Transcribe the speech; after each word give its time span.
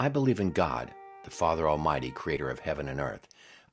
I 0.00 0.08
believe 0.08 0.38
in 0.38 0.52
God, 0.52 0.94
the 1.24 1.30
Father 1.30 1.68
Almighty, 1.68 2.12
creator 2.12 2.48
of 2.48 2.60
heaven 2.60 2.86
and 2.86 3.00
earth. 3.00 3.26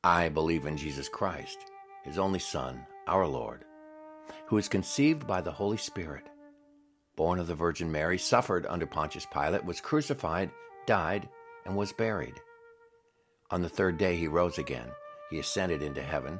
I 0.04 0.28
believe 0.30 0.66
in 0.66 0.76
Jesus 0.76 1.08
Christ, 1.08 1.60
his 2.04 2.18
only 2.18 2.40
Son, 2.40 2.84
our 3.06 3.28
Lord, 3.28 3.64
who 4.48 4.56
was 4.56 4.68
conceived 4.68 5.28
by 5.28 5.42
the 5.42 5.52
Holy 5.52 5.78
Spirit, 5.78 6.24
born 7.16 7.38
of 7.38 7.46
the 7.46 7.54
Virgin 7.54 7.92
Mary, 7.92 8.18
suffered 8.18 8.66
under 8.66 8.88
Pontius 8.88 9.28
Pilate, 9.32 9.64
was 9.66 9.80
crucified, 9.80 10.50
died, 10.88 11.30
and 11.64 11.76
was 11.76 11.94
buried. 11.94 12.42
On 13.52 13.62
the 13.62 13.70
third 13.70 14.00
day 14.00 14.16
he 14.16 14.28
rose 14.28 14.58
again. 14.58 14.90
He 15.30 15.38
ascended 15.38 15.84
into 15.84 16.02
heaven. 16.02 16.40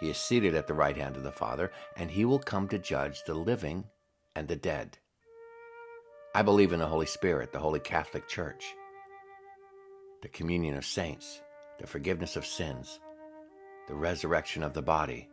He 0.00 0.08
is 0.08 0.16
seated 0.16 0.54
at 0.54 0.66
the 0.66 0.74
right 0.74 0.96
hand 0.96 1.16
of 1.16 1.22
the 1.22 1.30
Father, 1.30 1.70
and 1.98 2.10
he 2.10 2.24
will 2.24 2.38
come 2.38 2.66
to 2.68 2.78
judge 2.78 3.24
the 3.24 3.34
living 3.34 3.84
and 4.34 4.48
the 4.48 4.56
dead. 4.56 4.96
I 6.34 6.40
believe 6.40 6.72
in 6.72 6.78
the 6.78 6.86
Holy 6.86 7.04
Spirit, 7.04 7.52
the 7.52 7.58
Holy 7.58 7.78
Catholic 7.78 8.26
Church, 8.26 8.74
the 10.22 10.28
communion 10.28 10.76
of 10.76 10.86
saints, 10.86 11.42
the 11.80 11.86
forgiveness 11.86 12.36
of 12.36 12.46
sins, 12.46 13.00
the 13.88 13.94
resurrection 13.94 14.62
of 14.62 14.72
the 14.72 14.80
body, 14.80 15.28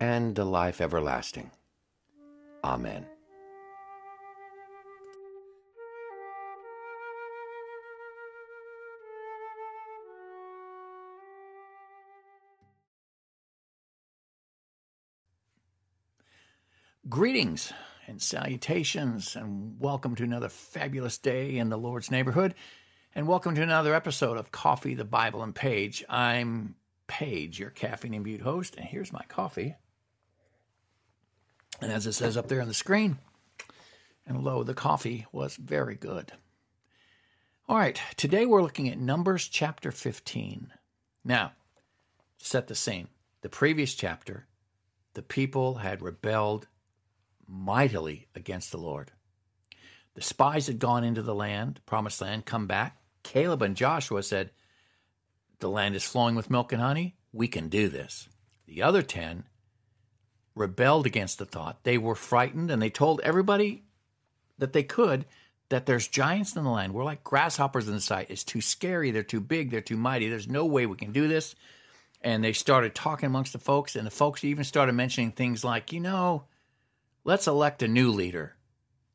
and 0.00 0.34
the 0.34 0.46
life 0.46 0.80
everlasting. 0.80 1.50
Amen. 2.64 3.06
Greetings 17.10 17.72
and 18.06 18.22
salutations, 18.22 19.36
and 19.36 19.78
welcome 19.78 20.14
to 20.14 20.24
another 20.24 20.48
fabulous 20.48 21.18
day 21.18 21.58
in 21.58 21.68
the 21.68 21.76
Lord's 21.76 22.10
neighborhood, 22.10 22.54
and 23.14 23.26
welcome 23.26 23.56
to 23.56 23.62
another 23.62 23.94
episode 23.94 24.36
of 24.36 24.52
Coffee, 24.52 24.94
the 24.94 25.04
Bible, 25.04 25.42
and 25.42 25.54
Paige. 25.54 26.04
I'm 26.08 26.76
Paige, 27.08 27.58
your 27.58 27.70
caffeine 27.70 28.14
imbued 28.14 28.42
host, 28.42 28.76
and 28.76 28.86
here's 28.86 29.12
my 29.12 29.24
coffee. 29.28 29.74
And 31.80 31.90
as 31.90 32.06
it 32.06 32.12
says 32.12 32.36
up 32.36 32.46
there 32.48 32.60
on 32.60 32.68
the 32.68 32.74
screen, 32.74 33.18
and 34.26 34.44
lo, 34.44 34.62
the 34.62 34.74
coffee 34.74 35.26
was 35.32 35.56
very 35.56 35.96
good. 35.96 36.32
All 37.68 37.76
right, 37.76 38.00
today 38.16 38.46
we're 38.46 38.62
looking 38.62 38.88
at 38.88 38.98
Numbers 38.98 39.48
chapter 39.48 39.90
15. 39.90 40.72
Now, 41.24 41.52
set 42.38 42.68
the 42.68 42.76
scene. 42.76 43.08
The 43.42 43.48
previous 43.48 43.94
chapter, 43.94 44.46
the 45.14 45.22
people 45.22 45.76
had 45.76 46.00
rebelled 46.00 46.68
mightily 47.46 48.28
against 48.36 48.70
the 48.70 48.78
Lord. 48.78 49.10
The 50.14 50.22
spies 50.22 50.68
had 50.68 50.78
gone 50.78 51.02
into 51.02 51.22
the 51.22 51.34
land, 51.34 51.80
promised 51.86 52.20
land, 52.20 52.46
come 52.46 52.68
back. 52.68 52.98
Caleb 53.22 53.62
and 53.62 53.76
Joshua 53.76 54.22
said, 54.22 54.50
The 55.58 55.68
land 55.68 55.94
is 55.94 56.04
flowing 56.04 56.34
with 56.34 56.50
milk 56.50 56.72
and 56.72 56.82
honey. 56.82 57.16
We 57.32 57.48
can 57.48 57.68
do 57.68 57.88
this. 57.88 58.28
The 58.66 58.82
other 58.82 59.02
10 59.02 59.44
rebelled 60.54 61.06
against 61.06 61.38
the 61.38 61.46
thought. 61.46 61.84
They 61.84 61.98
were 61.98 62.14
frightened 62.14 62.70
and 62.70 62.82
they 62.82 62.90
told 62.90 63.20
everybody 63.22 63.84
that 64.58 64.72
they 64.72 64.82
could 64.82 65.24
that 65.68 65.86
there's 65.86 66.08
giants 66.08 66.56
in 66.56 66.64
the 66.64 66.70
land. 66.70 66.92
We're 66.92 67.04
like 67.04 67.22
grasshoppers 67.22 67.86
in 67.86 67.94
the 67.94 68.00
sight. 68.00 68.30
It's 68.30 68.44
too 68.44 68.60
scary. 68.60 69.12
They're 69.12 69.22
too 69.22 69.40
big. 69.40 69.70
They're 69.70 69.80
too 69.80 69.96
mighty. 69.96 70.28
There's 70.28 70.48
no 70.48 70.66
way 70.66 70.86
we 70.86 70.96
can 70.96 71.12
do 71.12 71.28
this. 71.28 71.54
And 72.20 72.42
they 72.42 72.52
started 72.52 72.94
talking 72.94 73.28
amongst 73.28 73.54
the 73.54 73.58
folks, 73.58 73.96
and 73.96 74.06
the 74.06 74.10
folks 74.10 74.44
even 74.44 74.64
started 74.64 74.92
mentioning 74.92 75.32
things 75.32 75.64
like, 75.64 75.90
you 75.90 76.00
know, 76.00 76.44
Let's 77.24 77.46
elect 77.46 77.82
a 77.82 77.88
new 77.88 78.10
leader 78.10 78.56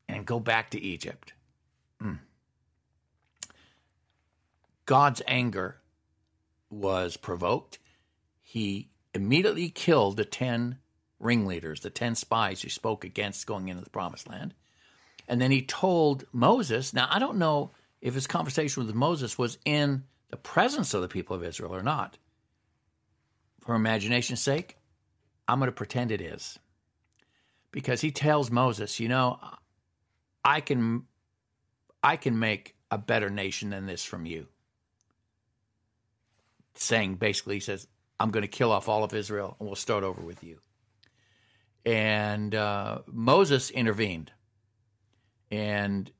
and 0.08 0.24
go 0.24 0.38
back 0.38 0.70
to 0.70 0.80
Egypt. 0.80 1.32
Mm. 2.02 2.20
God's 4.86 5.20
anger 5.26 5.80
was 6.70 7.16
provoked. 7.16 7.78
He 8.40 8.90
immediately 9.14 9.68
killed 9.68 10.16
the 10.16 10.24
10 10.24 10.78
ringleaders, 11.18 11.80
the 11.80 11.90
10 11.90 12.14
spies 12.14 12.62
who 12.62 12.68
spoke 12.68 13.04
against 13.04 13.46
going 13.46 13.68
into 13.68 13.82
the 13.82 13.90
promised 13.90 14.28
land. 14.28 14.54
And 15.28 15.40
then 15.40 15.50
he 15.50 15.62
told 15.62 16.24
Moses, 16.32 16.94
now 16.94 17.08
I 17.10 17.18
don't 17.18 17.38
know 17.38 17.72
if 18.00 18.14
his 18.14 18.26
conversation 18.26 18.86
with 18.86 18.94
Moses 18.94 19.36
was 19.36 19.58
in 19.64 20.04
the 20.30 20.36
presence 20.36 20.94
of 20.94 21.02
the 21.02 21.08
people 21.08 21.34
of 21.34 21.42
Israel 21.42 21.74
or 21.74 21.82
not. 21.82 22.18
For 23.60 23.74
imagination's 23.74 24.40
sake, 24.40 24.76
I'm 25.48 25.58
going 25.58 25.68
to 25.68 25.72
pretend 25.72 26.12
it 26.12 26.20
is 26.20 26.58
because 27.72 28.00
he 28.00 28.12
tells 28.12 28.50
Moses, 28.50 29.00
you 29.00 29.08
know, 29.08 29.40
I 30.44 30.60
can 30.60 31.06
I 32.02 32.16
can 32.16 32.38
make 32.38 32.76
a 32.90 32.98
better 32.98 33.30
nation 33.30 33.70
than 33.70 33.86
this 33.86 34.04
from 34.04 34.26
you. 34.26 34.46
Saying 36.76 37.16
basically, 37.16 37.54
he 37.54 37.60
says, 37.60 37.86
I'm 38.18 38.30
going 38.30 38.42
to 38.42 38.48
kill 38.48 38.72
off 38.72 38.88
all 38.88 39.04
of 39.04 39.14
Israel 39.14 39.56
and 39.58 39.68
we'll 39.68 39.76
start 39.76 40.04
over 40.04 40.20
with 40.20 40.42
you. 40.44 40.58
And 41.84 42.54
uh, 42.54 43.00
Moses 43.06 43.70
intervened 43.70 44.32
and 45.50 46.10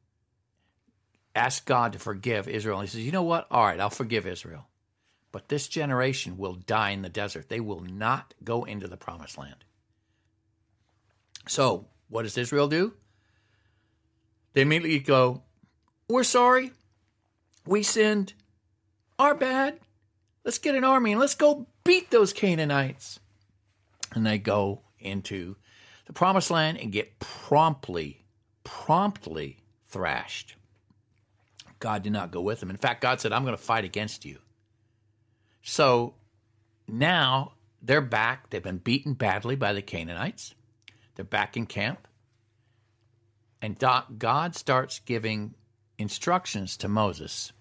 asked 1.35 1.67
God 1.67 1.93
to 1.93 1.99
forgive 1.99 2.49
Israel. 2.49 2.79
And 2.79 2.89
he 2.89 2.93
says, 2.93 3.05
You 3.05 3.13
know 3.13 3.23
what? 3.23 3.47
All 3.51 3.65
right, 3.65 3.81
I'll 3.81 3.91
forgive 3.91 4.27
Israel. 4.27 4.67
But 5.33 5.49
this 5.49 5.69
generation 5.69 6.39
will 6.39 6.55
die 6.55 6.91
in 6.91 7.03
the 7.03 7.09
desert. 7.09 7.49
They 7.49 7.61
will 7.61 7.81
not 7.81 8.33
go 8.43 8.65
into 8.65 8.89
the 8.89 8.97
promised 8.97 9.37
land. 9.37 9.65
So, 11.49 11.89
what 12.09 12.23
does 12.23 12.39
Israel 12.39 12.69
do? 12.69 12.95
They 14.53 14.63
immediately 14.63 15.01
go, 15.01 15.43
We're 16.09 16.25
sorry. 16.25 16.73
We 17.67 17.83
sinned. 17.83 18.33
Our 19.19 19.35
bad. 19.35 19.81
Let's 20.47 20.59
get 20.59 20.77
an 20.77 20.85
army 20.85 21.11
and 21.11 21.21
let's 21.21 21.35
go 21.35 21.67
beat 21.83 22.11
those 22.13 22.33
Canaanites. 22.33 23.19
And 24.13 24.25
they 24.25 24.39
go 24.39 24.83
into 25.01 25.57
the 26.07 26.13
promised 26.13 26.53
land 26.53 26.79
and 26.79 26.93
get 26.93 27.19
promptly, 27.19 28.25
promptly 28.63 29.59
thrashed. 29.89 30.55
God 31.81 32.05
did 32.05 32.13
not 32.13 32.31
go 32.31 32.41
with 32.41 32.61
them. 32.61 32.71
In 32.71 32.77
fact, 32.77 33.01
God 33.01 33.21
said, 33.21 33.33
I'm 33.33 33.43
going 33.43 33.57
to 33.57 33.63
fight 33.63 33.85
against 33.85 34.25
you. 34.25 34.39
So 35.63 36.15
now 36.87 37.55
they're 37.83 38.01
back. 38.01 38.49
They've 38.49 38.63
been 38.63 38.79
beaten 38.79 39.15
badly 39.15 39.57
by 39.57 39.73
the 39.73 39.83
Canaanites. 39.83 40.55
They're 41.17 41.25
back 41.25 41.57
in 41.57 41.67
camp. 41.67 42.07
And 43.61 43.77
God 43.79 44.55
starts 44.55 45.01
giving 45.01 45.55
instructions 45.99 46.77
to 46.77 46.89
Moses 46.89 47.53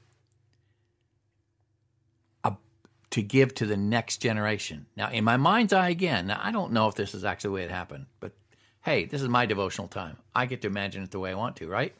to 3.11 3.21
give 3.21 3.53
to 3.55 3.65
the 3.65 3.77
next 3.77 4.17
generation. 4.17 4.85
Now, 4.95 5.09
in 5.09 5.23
my 5.23 5.37
mind's 5.37 5.73
eye 5.73 5.89
again, 5.89 6.27
now 6.27 6.39
I 6.41 6.51
don't 6.51 6.73
know 6.73 6.87
if 6.87 6.95
this 6.95 7.13
is 7.13 7.23
actually 7.23 7.49
the 7.49 7.53
way 7.53 7.63
it 7.63 7.71
happened, 7.71 8.07
but 8.19 8.33
hey, 8.81 9.05
this 9.05 9.21
is 9.21 9.29
my 9.29 9.45
devotional 9.45 9.87
time. 9.87 10.17
I 10.33 10.45
get 10.45 10.61
to 10.61 10.67
imagine 10.67 11.03
it 11.03 11.11
the 11.11 11.19
way 11.19 11.31
I 11.31 11.35
want 11.35 11.55
to, 11.57 11.67
right? 11.67 11.93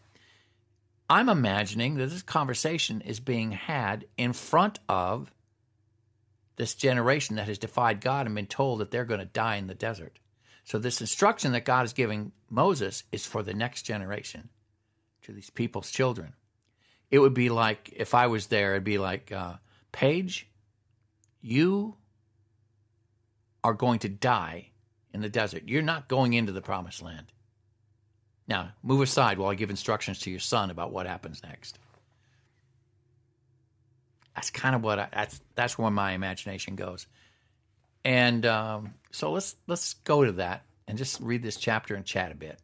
I'm 1.10 1.30
imagining 1.30 1.96
that 1.96 2.10
this 2.10 2.24
conversation 2.24 3.02
is 3.02 3.20
being 3.20 3.52
had 3.52 4.06
in 4.18 4.34
front 4.34 4.80
of 4.90 5.32
this 6.56 6.74
generation 6.74 7.36
that 7.36 7.48
has 7.48 7.58
defied 7.58 8.02
God 8.02 8.26
and 8.26 8.36
been 8.36 8.48
told 8.48 8.80
that 8.80 8.92
they're 8.92 9.06
going 9.06 9.20
to 9.20 9.26
die 9.26 9.58
in 9.58 9.68
the 9.68 9.76
desert. 9.76 10.20
So, 10.64 10.80
this 10.80 11.02
instruction 11.02 11.52
that 11.52 11.66
God 11.66 11.86
is 11.86 11.94
giving 11.94 12.32
Moses 12.50 13.04
is 13.12 13.26
for 13.26 13.44
the 13.44 13.54
next 13.54 13.84
generation, 13.84 14.50
to 15.24 15.32
these 15.32 15.52
people's 15.52 15.92
children. 15.92 16.34
It 17.12 17.20
would 17.20 17.36
be 17.36 17.50
like, 17.50 17.94
if 17.96 18.16
I 18.16 18.28
was 18.28 18.48
there, 18.48 18.72
it'd 18.72 18.84
be 18.84 18.98
like, 18.98 19.32
uh, 19.32 19.56
Paige, 19.92 20.48
you 21.46 21.96
are 23.64 23.74
going 23.74 24.00
to 24.00 24.10
die 24.10 24.70
in 25.14 25.22
the 25.22 25.30
desert. 25.30 25.64
You're 25.68 25.82
not 25.82 26.08
going 26.08 26.34
into 26.34 26.52
the 26.52 26.62
promised 26.62 27.02
land. 27.02 27.28
Now, 28.48 28.72
move 28.84 29.02
aside 29.02 29.38
while 29.38 29.52
I 29.52 29.56
give 29.56 29.70
instructions 29.70 30.20
to 30.20 30.32
your 30.32 30.40
son 30.40 30.70
about 30.70 30.92
what 30.92 31.08
happens 31.08 31.42
next. 31.44 31.80
That's 34.36 34.50
kind 34.50 34.76
of 34.76 34.84
what 34.84 35.00
I, 35.00 35.08
that's 35.12 35.42
that's 35.56 35.78
where 35.78 35.90
my 35.90 36.12
imagination 36.12 36.76
goes. 36.76 37.08
And 38.04 38.46
um, 38.46 38.94
so 39.12 39.32
let's 39.32 39.56
let's 39.68 39.94
go 39.94 40.26
to 40.26 40.34
that 40.34 40.64
and 40.88 40.98
just 40.98 41.20
read 41.22 41.42
this 41.42 41.56
chapter 41.58 41.96
and 41.96 42.06
chat 42.06 42.32
a 42.32 42.36
bit. 42.36 42.60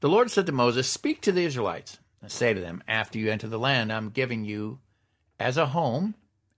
The 0.00 0.08
Lord 0.08 0.30
said 0.30 0.46
to 0.46 0.52
Moses, 0.52 0.86
"Speak 0.88 1.22
to 1.22 1.32
the 1.32 1.44
Israelites 1.44 1.98
and 2.20 2.30
say 2.30 2.54
to 2.54 2.60
them, 2.60 2.82
after 2.88 3.18
you 3.18 3.30
enter 3.30 3.48
the 3.48 3.58
land 3.58 3.92
I'm 3.92 4.10
giving 4.10 4.44
you 4.44 4.78
as 5.38 5.56
a 5.56 5.66
home, 5.66 6.14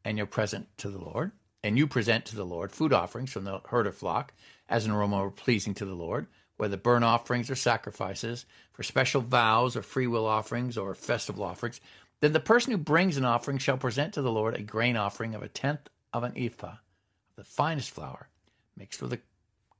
and 0.06 0.17
you're 0.17 0.26
present 0.26 0.69
to 0.79 0.88
the 0.88 0.99
Lord, 0.99 1.32
and 1.62 1.76
you 1.76 1.87
present 1.87 2.25
to 2.26 2.37
the 2.37 2.47
Lord 2.47 2.73
food 2.73 2.93
offerings 2.93 3.32
from 3.32 3.44
the 3.44 3.61
herd 3.67 3.87
or 3.87 3.93
flock 3.93 4.32
as 4.69 4.87
an 4.87 4.93
aroma 4.93 5.31
pleasing 5.31 5.75
to 5.75 5.85
the 5.85 5.94
Lord." 5.94 6.29
whether 6.56 6.76
burnt 6.76 7.05
offerings 7.05 7.50
or 7.50 7.55
sacrifices, 7.55 8.47
for 8.73 8.82
special 8.82 9.20
vows 9.20 9.76
or 9.76 9.82
free 9.82 10.06
will 10.06 10.26
offerings 10.26 10.79
or 10.79 10.94
festival 10.94 11.44
offerings, 11.44 11.81
then 12.20 12.32
the 12.32 12.41
person 12.41 12.73
who 12.73 12.79
brings 12.79 13.17
an 13.17 13.25
offering 13.25 13.58
shall 13.58 13.76
present 13.76 14.14
to 14.14 14.23
the 14.23 14.32
Lord 14.32 14.55
a 14.55 14.62
grain 14.62 14.97
offering 14.97 15.35
of 15.35 15.43
a 15.43 15.49
tenth 15.49 15.88
of 16.12 16.25
an 16.25 16.32
ephah 16.37 16.69
of 16.69 17.37
the 17.37 17.44
finest 17.44 17.91
flour, 17.91 18.31
mixed 18.76 19.03
with 19.03 19.12
a 19.12 19.20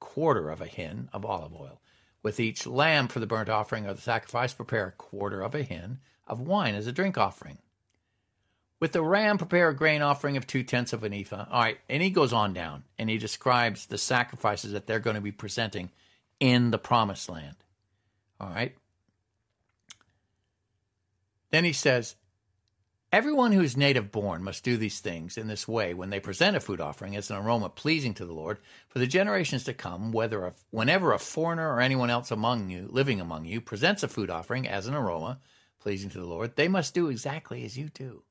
quarter 0.00 0.50
of 0.50 0.61
a 0.61 0.67
hin 0.67 1.08
of 1.12 1.25
olive 1.25 1.55
oil, 1.55 1.81
With 2.23 2.40
each 2.40 2.67
lamb 2.67 3.08
for 3.08 3.20
the 3.20 3.26
burnt 3.26 3.49
offering 3.49 3.87
or 3.87 3.94
the 3.94 4.00
sacrifice, 4.00 4.52
prepare 4.52 4.88
a 4.88 4.93
quarter 4.93 5.43
of 5.43 5.55
a 5.55 5.62
hin 5.62 6.00
of 6.26 6.40
wine 6.40 6.75
as 6.75 6.87
a 6.87 6.93
drink 6.93 7.17
offering. 7.17 7.58
With 8.78 8.93
the 8.93 9.02
ram, 9.02 9.38
prepare 9.38 9.70
a 9.70 9.76
grain 9.76 10.02
offering 10.02 10.37
of 10.37 10.46
two 10.46 10.62
tenths 10.62 10.93
of 10.93 11.02
an 11.02 11.14
ephah. 11.14 11.46
All 11.50 11.62
right, 11.62 11.78
and 11.88 12.02
he 12.02 12.11
goes 12.11 12.32
on 12.32 12.52
down 12.52 12.84
and 12.99 13.08
he 13.08 13.17
describes 13.17 13.87
the 13.87 13.99
sacrifices 13.99 14.73
that 14.73 14.87
they're 14.87 15.00
going 15.00 15.17
to 15.17 15.23
be 15.23 15.32
presenting 15.32 15.90
in 16.40 16.70
the 16.70 16.78
promised 16.78 17.28
land. 17.28 17.56
All 18.38 18.50
right. 18.50 18.76
Then 21.50 21.64
he 21.64 21.73
says, 21.73 22.17
Everyone 23.12 23.52
who 23.52 23.62
is 23.62 23.76
native 23.76 24.12
born 24.12 24.43
must 24.43 24.64
do 24.64 24.76
these 24.76 25.00
things 25.00 25.38
in 25.38 25.46
this 25.46 25.67
way 25.67 25.94
when 25.94 26.11
they 26.11 26.20
present 26.20 26.56
a 26.56 26.61
food 26.61 26.81
offering 26.81 27.17
as 27.17 27.31
an 27.31 27.37
aroma 27.37 27.70
pleasing 27.70 28.12
to 28.14 28.26
the 28.26 28.34
Lord 28.34 28.58
for 28.88 28.99
the 28.99 29.06
generations 29.06 29.64
to 29.64 29.73
come, 29.73 30.12
whether 30.12 30.44
a, 30.44 30.52
whenever 30.70 31.12
a 31.12 31.19
foreigner 31.19 31.73
or 31.73 31.81
anyone 31.81 32.11
else 32.11 32.31
among 32.31 32.69
you, 32.69 32.88
living 32.90 33.20
among 33.20 33.46
you, 33.46 33.61
presents 33.61 34.02
a 34.02 34.08
food 34.08 34.28
offering 34.28 34.69
as 34.69 34.87
an 34.87 34.94
aroma 34.94 35.38
pleasing 35.78 36.11
to 36.11 36.19
the 36.19 36.26
Lord, 36.26 36.56
they 36.56 36.69
must 36.69 36.94
do 36.94 37.08
exactly 37.08 37.64
as 37.64 37.78
you 37.78 37.88
do. 37.88 38.23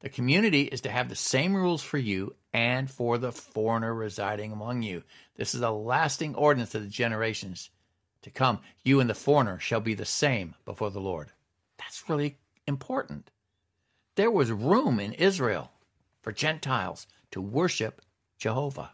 The 0.00 0.08
community 0.08 0.62
is 0.62 0.82
to 0.82 0.90
have 0.90 1.08
the 1.08 1.16
same 1.16 1.54
rules 1.54 1.82
for 1.82 1.98
you 1.98 2.34
and 2.52 2.90
for 2.90 3.18
the 3.18 3.32
foreigner 3.32 3.94
residing 3.94 4.52
among 4.52 4.82
you. 4.82 5.02
This 5.36 5.54
is 5.54 5.62
a 5.62 5.70
lasting 5.70 6.34
ordinance 6.34 6.74
of 6.74 6.82
the 6.82 6.88
generations 6.88 7.70
to 8.22 8.30
come. 8.30 8.60
You 8.84 9.00
and 9.00 9.08
the 9.08 9.14
foreigner 9.14 9.58
shall 9.58 9.80
be 9.80 9.94
the 9.94 10.04
same 10.04 10.54
before 10.64 10.90
the 10.90 11.00
Lord. 11.00 11.32
That's 11.78 12.08
really 12.08 12.38
important. 12.66 13.30
There 14.16 14.30
was 14.30 14.50
room 14.50 15.00
in 15.00 15.12
Israel 15.12 15.70
for 16.22 16.32
Gentiles 16.32 17.06
to 17.30 17.40
worship 17.40 18.02
Jehovah. 18.38 18.90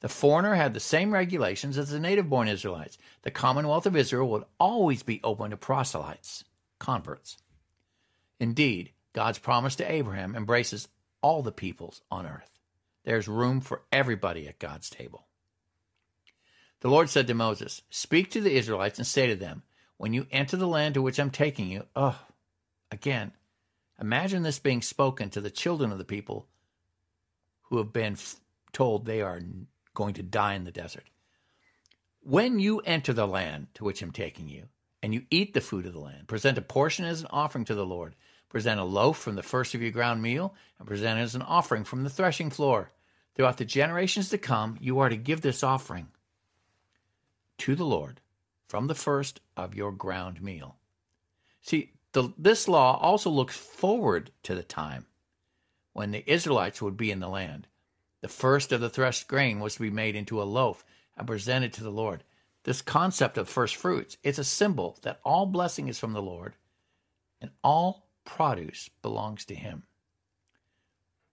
The 0.00 0.08
foreigner 0.08 0.54
had 0.54 0.74
the 0.74 0.80
same 0.80 1.12
regulations 1.12 1.78
as 1.78 1.90
the 1.90 1.98
native 1.98 2.28
born 2.28 2.48
Israelites. 2.48 2.98
The 3.22 3.30
Commonwealth 3.30 3.86
of 3.86 3.96
Israel 3.96 4.28
would 4.28 4.44
always 4.60 5.02
be 5.02 5.20
open 5.24 5.50
to 5.50 5.56
proselytes, 5.56 6.44
converts. 6.78 7.38
Indeed, 8.38 8.92
God's 9.14 9.38
promise 9.38 9.76
to 9.76 9.90
Abraham 9.90 10.36
embraces 10.36 10.88
all 11.22 11.42
the 11.42 11.52
peoples 11.52 12.02
on 12.10 12.26
earth. 12.26 12.50
There's 13.04 13.28
room 13.28 13.60
for 13.60 13.82
everybody 13.90 14.46
at 14.48 14.58
God's 14.58 14.90
table. 14.90 15.26
The 16.80 16.90
Lord 16.90 17.08
said 17.08 17.26
to 17.28 17.34
Moses, 17.34 17.80
Speak 17.88 18.30
to 18.32 18.42
the 18.42 18.54
Israelites 18.54 18.98
and 18.98 19.06
say 19.06 19.28
to 19.28 19.36
them, 19.36 19.62
When 19.96 20.12
you 20.12 20.26
enter 20.30 20.56
the 20.56 20.66
land 20.66 20.94
to 20.94 21.02
which 21.02 21.18
I'm 21.18 21.30
taking 21.30 21.68
you, 21.68 21.84
oh, 21.96 22.18
again, 22.90 23.32
imagine 23.98 24.42
this 24.42 24.58
being 24.58 24.82
spoken 24.82 25.30
to 25.30 25.40
the 25.40 25.50
children 25.50 25.92
of 25.92 25.98
the 25.98 26.04
people 26.04 26.46
who 27.62 27.78
have 27.78 27.92
been 27.92 28.18
told 28.72 29.06
they 29.06 29.22
are 29.22 29.40
going 29.94 30.14
to 30.14 30.22
die 30.22 30.54
in 30.54 30.64
the 30.64 30.72
desert. 30.72 31.04
When 32.20 32.58
you 32.58 32.80
enter 32.80 33.12
the 33.12 33.26
land 33.26 33.68
to 33.74 33.84
which 33.84 34.02
I'm 34.02 34.12
taking 34.12 34.48
you, 34.48 34.66
and 35.04 35.12
you 35.12 35.26
eat 35.30 35.52
the 35.52 35.60
food 35.60 35.84
of 35.84 35.92
the 35.92 36.00
land, 36.00 36.26
present 36.26 36.56
a 36.56 36.62
portion 36.62 37.04
as 37.04 37.20
an 37.20 37.26
offering 37.28 37.66
to 37.66 37.74
the 37.74 37.84
Lord. 37.84 38.14
Present 38.54 38.78
a 38.78 38.84
loaf 38.84 39.18
from 39.18 39.34
the 39.34 39.42
first 39.42 39.74
of 39.74 39.82
your 39.82 39.90
ground 39.90 40.22
meal, 40.22 40.54
and 40.78 40.86
present 40.86 41.18
it 41.18 41.22
as 41.22 41.34
an 41.34 41.42
offering 41.42 41.82
from 41.82 42.04
the 42.04 42.08
threshing 42.08 42.50
floor. 42.50 42.92
Throughout 43.34 43.56
the 43.56 43.64
generations 43.64 44.28
to 44.28 44.38
come, 44.38 44.78
you 44.80 45.00
are 45.00 45.08
to 45.08 45.16
give 45.16 45.40
this 45.40 45.64
offering 45.64 46.06
to 47.58 47.74
the 47.74 47.84
Lord 47.84 48.20
from 48.68 48.86
the 48.86 48.94
first 48.94 49.40
of 49.56 49.74
your 49.74 49.90
ground 49.90 50.40
meal. 50.40 50.76
See, 51.62 51.94
the, 52.12 52.32
this 52.38 52.68
law 52.68 52.96
also 52.96 53.28
looks 53.28 53.56
forward 53.56 54.30
to 54.44 54.54
the 54.54 54.62
time 54.62 55.06
when 55.92 56.12
the 56.12 56.22
Israelites 56.24 56.80
would 56.80 56.96
be 56.96 57.10
in 57.10 57.18
the 57.18 57.28
land. 57.28 57.66
The 58.20 58.28
first 58.28 58.70
of 58.70 58.80
the 58.80 58.88
threshed 58.88 59.26
grain 59.26 59.58
was 59.58 59.74
to 59.74 59.80
be 59.80 59.90
made 59.90 60.14
into 60.14 60.40
a 60.40 60.44
loaf 60.44 60.84
and 61.16 61.26
presented 61.26 61.72
to 61.72 61.82
the 61.82 61.90
Lord. 61.90 62.22
This 62.62 62.82
concept 62.82 63.36
of 63.36 63.48
first 63.48 63.74
fruits, 63.74 64.16
it's 64.22 64.38
a 64.38 64.44
symbol 64.44 64.96
that 65.02 65.18
all 65.24 65.44
blessing 65.44 65.88
is 65.88 65.98
from 65.98 66.12
the 66.12 66.22
Lord 66.22 66.54
and 67.40 67.50
all 67.64 68.04
produce 68.24 68.90
belongs 69.02 69.44
to 69.46 69.54
him. 69.54 69.84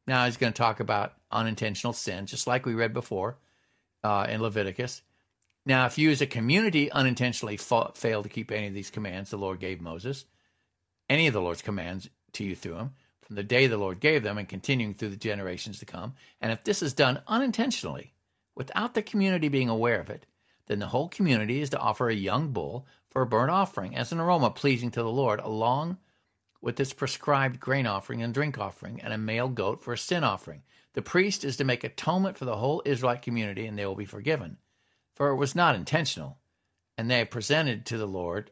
Now 0.07 0.25
he's 0.25 0.37
going 0.37 0.53
to 0.53 0.57
talk 0.57 0.79
about 0.79 1.13
unintentional 1.31 1.93
sin, 1.93 2.25
just 2.25 2.47
like 2.47 2.65
we 2.65 2.73
read 2.73 2.93
before 2.93 3.37
uh, 4.03 4.27
in 4.29 4.41
Leviticus. 4.41 5.01
Now, 5.65 5.85
if 5.85 5.97
you 5.97 6.09
as 6.09 6.21
a 6.21 6.27
community 6.27 6.91
unintentionally 6.91 7.57
fa- 7.57 7.91
fail 7.93 8.23
to 8.23 8.29
keep 8.29 8.51
any 8.51 8.67
of 8.67 8.73
these 8.73 8.89
commands 8.89 9.29
the 9.29 9.37
Lord 9.37 9.59
gave 9.59 9.79
Moses, 9.79 10.25
any 11.07 11.27
of 11.27 11.33
the 11.33 11.41
Lord's 11.41 11.61
commands 11.61 12.09
to 12.33 12.43
you 12.43 12.55
through 12.55 12.77
him, 12.77 12.93
from 13.21 13.35
the 13.35 13.43
day 13.43 13.67
the 13.67 13.77
Lord 13.77 13.99
gave 13.99 14.23
them 14.23 14.37
and 14.37 14.49
continuing 14.49 14.93
through 14.95 15.09
the 15.09 15.17
generations 15.17 15.79
to 15.79 15.85
come, 15.85 16.15
and 16.41 16.51
if 16.51 16.63
this 16.63 16.81
is 16.81 16.93
done 16.93 17.21
unintentionally, 17.27 18.13
without 18.55 18.95
the 18.95 19.03
community 19.03 19.49
being 19.49 19.69
aware 19.69 20.01
of 20.01 20.09
it, 20.09 20.25
then 20.65 20.79
the 20.79 20.87
whole 20.87 21.09
community 21.09 21.61
is 21.61 21.69
to 21.69 21.79
offer 21.79 22.09
a 22.09 22.15
young 22.15 22.51
bull 22.51 22.87
for 23.09 23.21
a 23.21 23.27
burnt 23.27 23.51
offering 23.51 23.95
as 23.95 24.11
an 24.11 24.19
aroma 24.19 24.49
pleasing 24.49 24.89
to 24.91 25.03
the 25.03 25.11
Lord, 25.11 25.39
along 25.39 25.97
with 26.61 26.79
its 26.79 26.93
prescribed 26.93 27.59
grain 27.59 27.87
offering 27.87 28.21
and 28.21 28.33
drink 28.33 28.57
offering, 28.57 29.01
and 29.01 29.13
a 29.13 29.17
male 29.17 29.49
goat 29.49 29.81
for 29.81 29.93
a 29.93 29.97
sin 29.97 30.23
offering. 30.23 30.61
The 30.93 31.01
priest 31.01 31.43
is 31.43 31.57
to 31.57 31.63
make 31.63 31.83
atonement 31.83 32.37
for 32.37 32.45
the 32.45 32.57
whole 32.57 32.81
Israelite 32.85 33.21
community, 33.21 33.65
and 33.65 33.77
they 33.77 33.85
will 33.85 33.95
be 33.95 34.05
forgiven. 34.05 34.57
For 35.15 35.29
it 35.29 35.37
was 35.37 35.55
not 35.55 35.75
intentional, 35.75 36.37
and 36.97 37.09
they 37.09 37.25
presented 37.25 37.85
to 37.87 37.97
the 37.97 38.07
Lord 38.07 38.51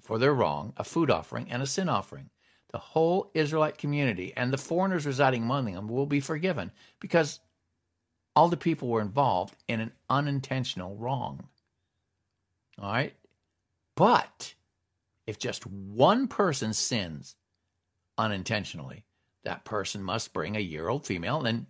for 0.00 0.18
their 0.18 0.34
wrong 0.34 0.72
a 0.76 0.84
food 0.84 1.10
offering 1.10 1.50
and 1.50 1.62
a 1.62 1.66
sin 1.66 1.88
offering. 1.88 2.30
The 2.72 2.78
whole 2.78 3.30
Israelite 3.34 3.78
community 3.78 4.32
and 4.36 4.52
the 4.52 4.58
foreigners 4.58 5.06
residing 5.06 5.42
among 5.42 5.72
them 5.72 5.88
will 5.88 6.06
be 6.06 6.20
forgiven 6.20 6.70
because 7.00 7.40
all 8.36 8.48
the 8.48 8.56
people 8.56 8.88
were 8.88 9.00
involved 9.00 9.56
in 9.66 9.80
an 9.80 9.92
unintentional 10.08 10.96
wrong. 10.96 11.48
All 12.80 12.92
right? 12.92 13.14
But 13.96 14.54
if 15.26 15.38
just 15.38 15.66
one 15.66 16.28
person 16.28 16.72
sins 16.72 17.36
unintentionally, 18.18 19.04
that 19.44 19.64
person 19.64 20.02
must 20.02 20.32
bring 20.32 20.56
a 20.56 20.60
year 20.60 20.88
old 20.88 21.06
female 21.06 21.44
and 21.44 21.66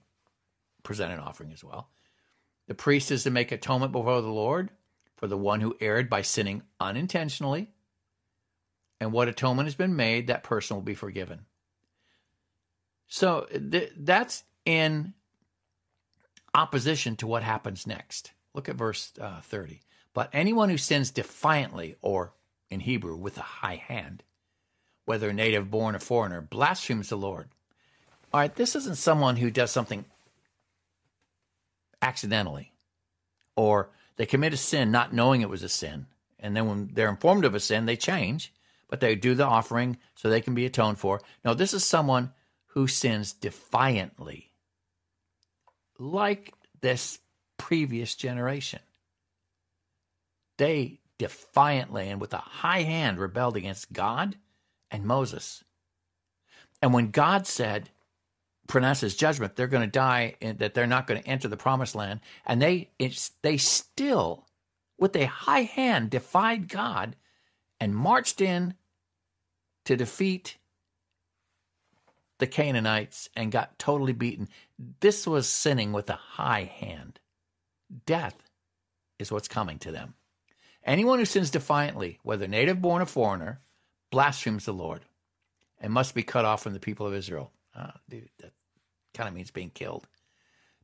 present 0.83 1.13
an 1.13 1.21
offering 1.21 1.53
as 1.53 1.63
well. 1.63 1.91
The 2.69 2.75
priest 2.75 3.11
is 3.11 3.25
to 3.25 3.31
make 3.31 3.53
atonement 3.53 3.93
before 3.93 4.21
the 4.21 4.29
Lord 4.29 4.71
for 5.17 5.27
the 5.27 5.37
one 5.37 5.61
who 5.61 5.77
erred 5.81 6.09
by 6.09 6.23
sinning 6.23 6.63
unintentionally. 6.81 7.71
And 9.01 9.13
what 9.13 9.29
atonement 9.29 9.67
has 9.67 9.75
been 9.75 9.97
made, 9.97 10.27
that 10.27 10.43
person 10.43 10.77
will 10.77 10.83
be 10.83 10.95
forgiven. 10.95 11.47
So 13.09 13.47
th- 13.51 13.93
that's 13.97 14.45
in 14.65 15.15
opposition 16.55 17.17
to 17.17 17.27
what 17.27 17.43
happens 17.43 17.87
next. 17.87 18.33
Look 18.55 18.69
at 18.69 18.77
verse 18.77 19.13
uh, 19.21 19.41
30. 19.41 19.81
But 20.15 20.31
anyone 20.33 20.71
who 20.71 20.77
sins 20.77 21.11
defiantly 21.11 21.97
or 22.03 22.33
in 22.71 22.81
Hebrew 22.81 23.17
with 23.17 23.37
a 23.39 23.43
high 23.43 23.77
hand, 23.77 24.23
whether 25.05 25.33
native 25.33 25.71
born 25.71 25.95
or 25.95 25.99
foreigner, 25.99 26.41
blasphemes 26.41 27.09
the 27.09 27.17
Lord. 27.17 27.49
All 28.33 28.41
right, 28.41 28.55
this 28.55 28.77
isn't 28.77 28.97
someone 28.97 29.37
who 29.37 29.51
does 29.51 29.71
something 29.71 30.05
accidentally 32.01 32.73
or 33.57 33.91
they 34.17 34.27
commit 34.27 34.55
a 34.55 34.57
sin 34.57 34.91
not 34.91 35.13
knowing 35.13 35.41
it 35.41 35.51
was 35.51 35.63
a 35.63 35.69
sin. 35.69 36.07
And 36.39 36.57
then 36.57 36.67
when 36.67 36.91
they're 36.93 37.11
informed 37.11 37.45
of 37.45 37.55
a 37.55 37.61
sin, 37.61 37.87
they 37.87 37.97
change, 37.97 38.53
but 38.89 39.01
they 39.01 39.15
do 39.15 39.35
the 39.35 39.45
offering 39.45 39.99
so 40.15 40.29
they 40.29 40.41
can 40.41 40.55
be 40.55 40.67
atoned 40.67 40.99
for. 40.99 41.21
No, 41.45 41.55
this 41.55 41.75
is 41.75 41.85
someone 41.85 42.33
who 42.69 42.87
sins 42.87 43.33
defiantly, 43.33 44.53
like 45.99 46.55
this 46.81 47.19
previous 47.59 48.15
generation. 48.15 48.81
They 50.57 51.00
defiantly 51.21 52.09
and 52.09 52.19
with 52.19 52.33
a 52.33 52.39
high 52.39 52.81
hand 52.83 53.19
rebelled 53.19 53.55
against 53.55 53.93
God 53.93 54.37
and 54.91 55.05
Moses. 55.05 55.63
And 56.81 56.95
when 56.95 57.11
God 57.11 57.47
said, 57.47 57.91
pronounces 58.67 59.15
judgment, 59.15 59.55
they're 59.55 59.67
going 59.67 59.87
to 59.87 59.99
die, 59.99 60.37
and 60.41 60.59
that 60.61 60.73
they're 60.73 60.87
not 60.87 61.07
going 61.07 61.23
to 61.23 61.29
enter 61.29 61.47
the 61.47 61.59
promised 61.59 61.95
land, 61.95 62.21
and 62.47 62.63
they 62.63 62.89
they 63.43 63.59
still, 63.59 64.47
with 64.99 65.15
a 65.15 65.27
high 65.27 65.65
hand, 65.65 66.09
defied 66.09 66.69
God 66.69 67.17
and 67.79 67.95
marched 67.95 68.41
in 68.41 68.75
to 69.85 69.95
defeat 69.95 70.57
the 72.39 72.47
Canaanites 72.47 73.29
and 73.37 73.53
got 73.53 73.79
totally 73.79 74.15
beaten. 74.15 74.49
This 75.01 75.27
was 75.27 75.47
sinning 75.47 75.93
with 75.93 76.09
a 76.09 76.15
high 76.15 76.65
hand. 76.65 77.21
Death 78.07 78.37
is 79.19 79.31
what's 79.31 79.49
coming 79.49 79.79
to 79.81 79.93
them. 79.93 80.15
Anyone 80.85 81.19
who 81.19 81.25
sins 81.25 81.51
defiantly, 81.51 82.19
whether 82.23 82.49
native 82.49 82.81
born 82.81 83.03
or 83.03 83.07
foreigner, 83.07 83.61
blasphemes 84.11 84.65
the 84.65 84.73
Lord 84.73 85.03
and 85.81 85.93
must 85.93 86.15
be 86.15 86.23
cut 86.23 86.45
off 86.45 86.63
from 86.63 86.73
the 86.73 86.81
people 86.81 87.07
of 87.07 87.15
Israel. 87.15 87.53
Oh, 87.77 87.91
dude, 88.09 88.29
that 88.39 88.53
kind 89.15 89.29
of 89.29 89.35
means 89.35 89.51
being 89.51 89.71
killed. 89.71 90.07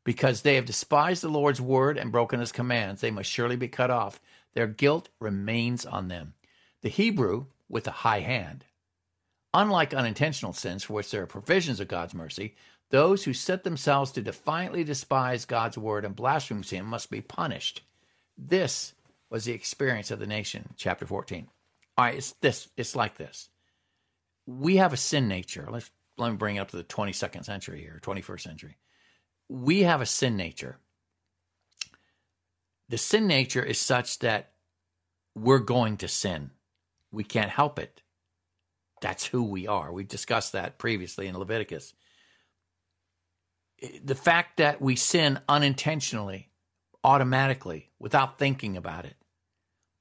Because 0.04 0.42
they 0.42 0.54
have 0.54 0.64
despised 0.64 1.22
the 1.22 1.28
Lord's 1.28 1.60
word 1.60 1.98
and 1.98 2.12
broken 2.12 2.40
his 2.40 2.52
commands, 2.52 3.00
they 3.00 3.10
must 3.10 3.30
surely 3.30 3.56
be 3.56 3.68
cut 3.68 3.90
off. 3.90 4.20
Their 4.54 4.66
guilt 4.66 5.08
remains 5.18 5.84
on 5.84 6.08
them. 6.08 6.34
The 6.82 6.88
Hebrew, 6.88 7.46
with 7.68 7.86
a 7.88 7.92
high 7.92 8.20
hand, 8.20 8.64
unlike 9.52 9.92
unintentional 9.92 10.52
sins 10.52 10.84
for 10.84 10.92
which 10.92 11.10
there 11.10 11.22
are 11.22 11.26
provisions 11.26 11.80
of 11.80 11.88
God's 11.88 12.14
mercy, 12.14 12.54
those 12.90 13.24
who 13.24 13.32
set 13.32 13.64
themselves 13.64 14.12
to 14.12 14.22
defiantly 14.22 14.84
despise 14.84 15.44
God's 15.44 15.76
word 15.76 16.04
and 16.04 16.14
blaspheme 16.14 16.62
him 16.62 16.86
must 16.86 17.10
be 17.10 17.20
punished. 17.20 17.82
This 18.38 18.94
was 19.30 19.44
the 19.44 19.52
experience 19.52 20.10
of 20.10 20.18
the 20.18 20.26
nation, 20.26 20.74
chapter 20.76 21.06
14. 21.06 21.48
All 21.98 22.04
right, 22.04 22.14
it's 22.14 22.32
this, 22.40 22.68
it's 22.76 22.94
like 22.94 23.16
this. 23.16 23.48
We 24.46 24.76
have 24.76 24.92
a 24.92 24.96
sin 24.96 25.28
nature. 25.28 25.66
Let's 25.70 25.90
let 26.18 26.30
me 26.30 26.36
bring 26.36 26.56
it 26.56 26.60
up 26.60 26.70
to 26.70 26.76
the 26.76 26.84
22nd 26.84 27.44
century 27.44 27.80
here, 27.80 28.00
21st 28.02 28.40
century. 28.40 28.76
We 29.48 29.82
have 29.82 30.00
a 30.00 30.06
sin 30.06 30.36
nature. 30.36 30.78
The 32.88 32.98
sin 32.98 33.26
nature 33.26 33.62
is 33.62 33.78
such 33.78 34.20
that 34.20 34.52
we're 35.34 35.58
going 35.58 35.98
to 35.98 36.08
sin. 36.08 36.52
We 37.12 37.24
can't 37.24 37.50
help 37.50 37.78
it. 37.78 38.02
That's 39.00 39.26
who 39.26 39.42
we 39.42 39.66
are. 39.66 39.92
We've 39.92 40.08
discussed 40.08 40.52
that 40.52 40.78
previously 40.78 41.26
in 41.26 41.36
Leviticus. 41.36 41.92
The 44.02 44.14
fact 44.14 44.56
that 44.56 44.80
we 44.80 44.96
sin 44.96 45.38
unintentionally, 45.48 46.48
automatically, 47.06 47.88
without 48.00 48.36
thinking 48.36 48.76
about 48.76 49.04
it, 49.04 49.14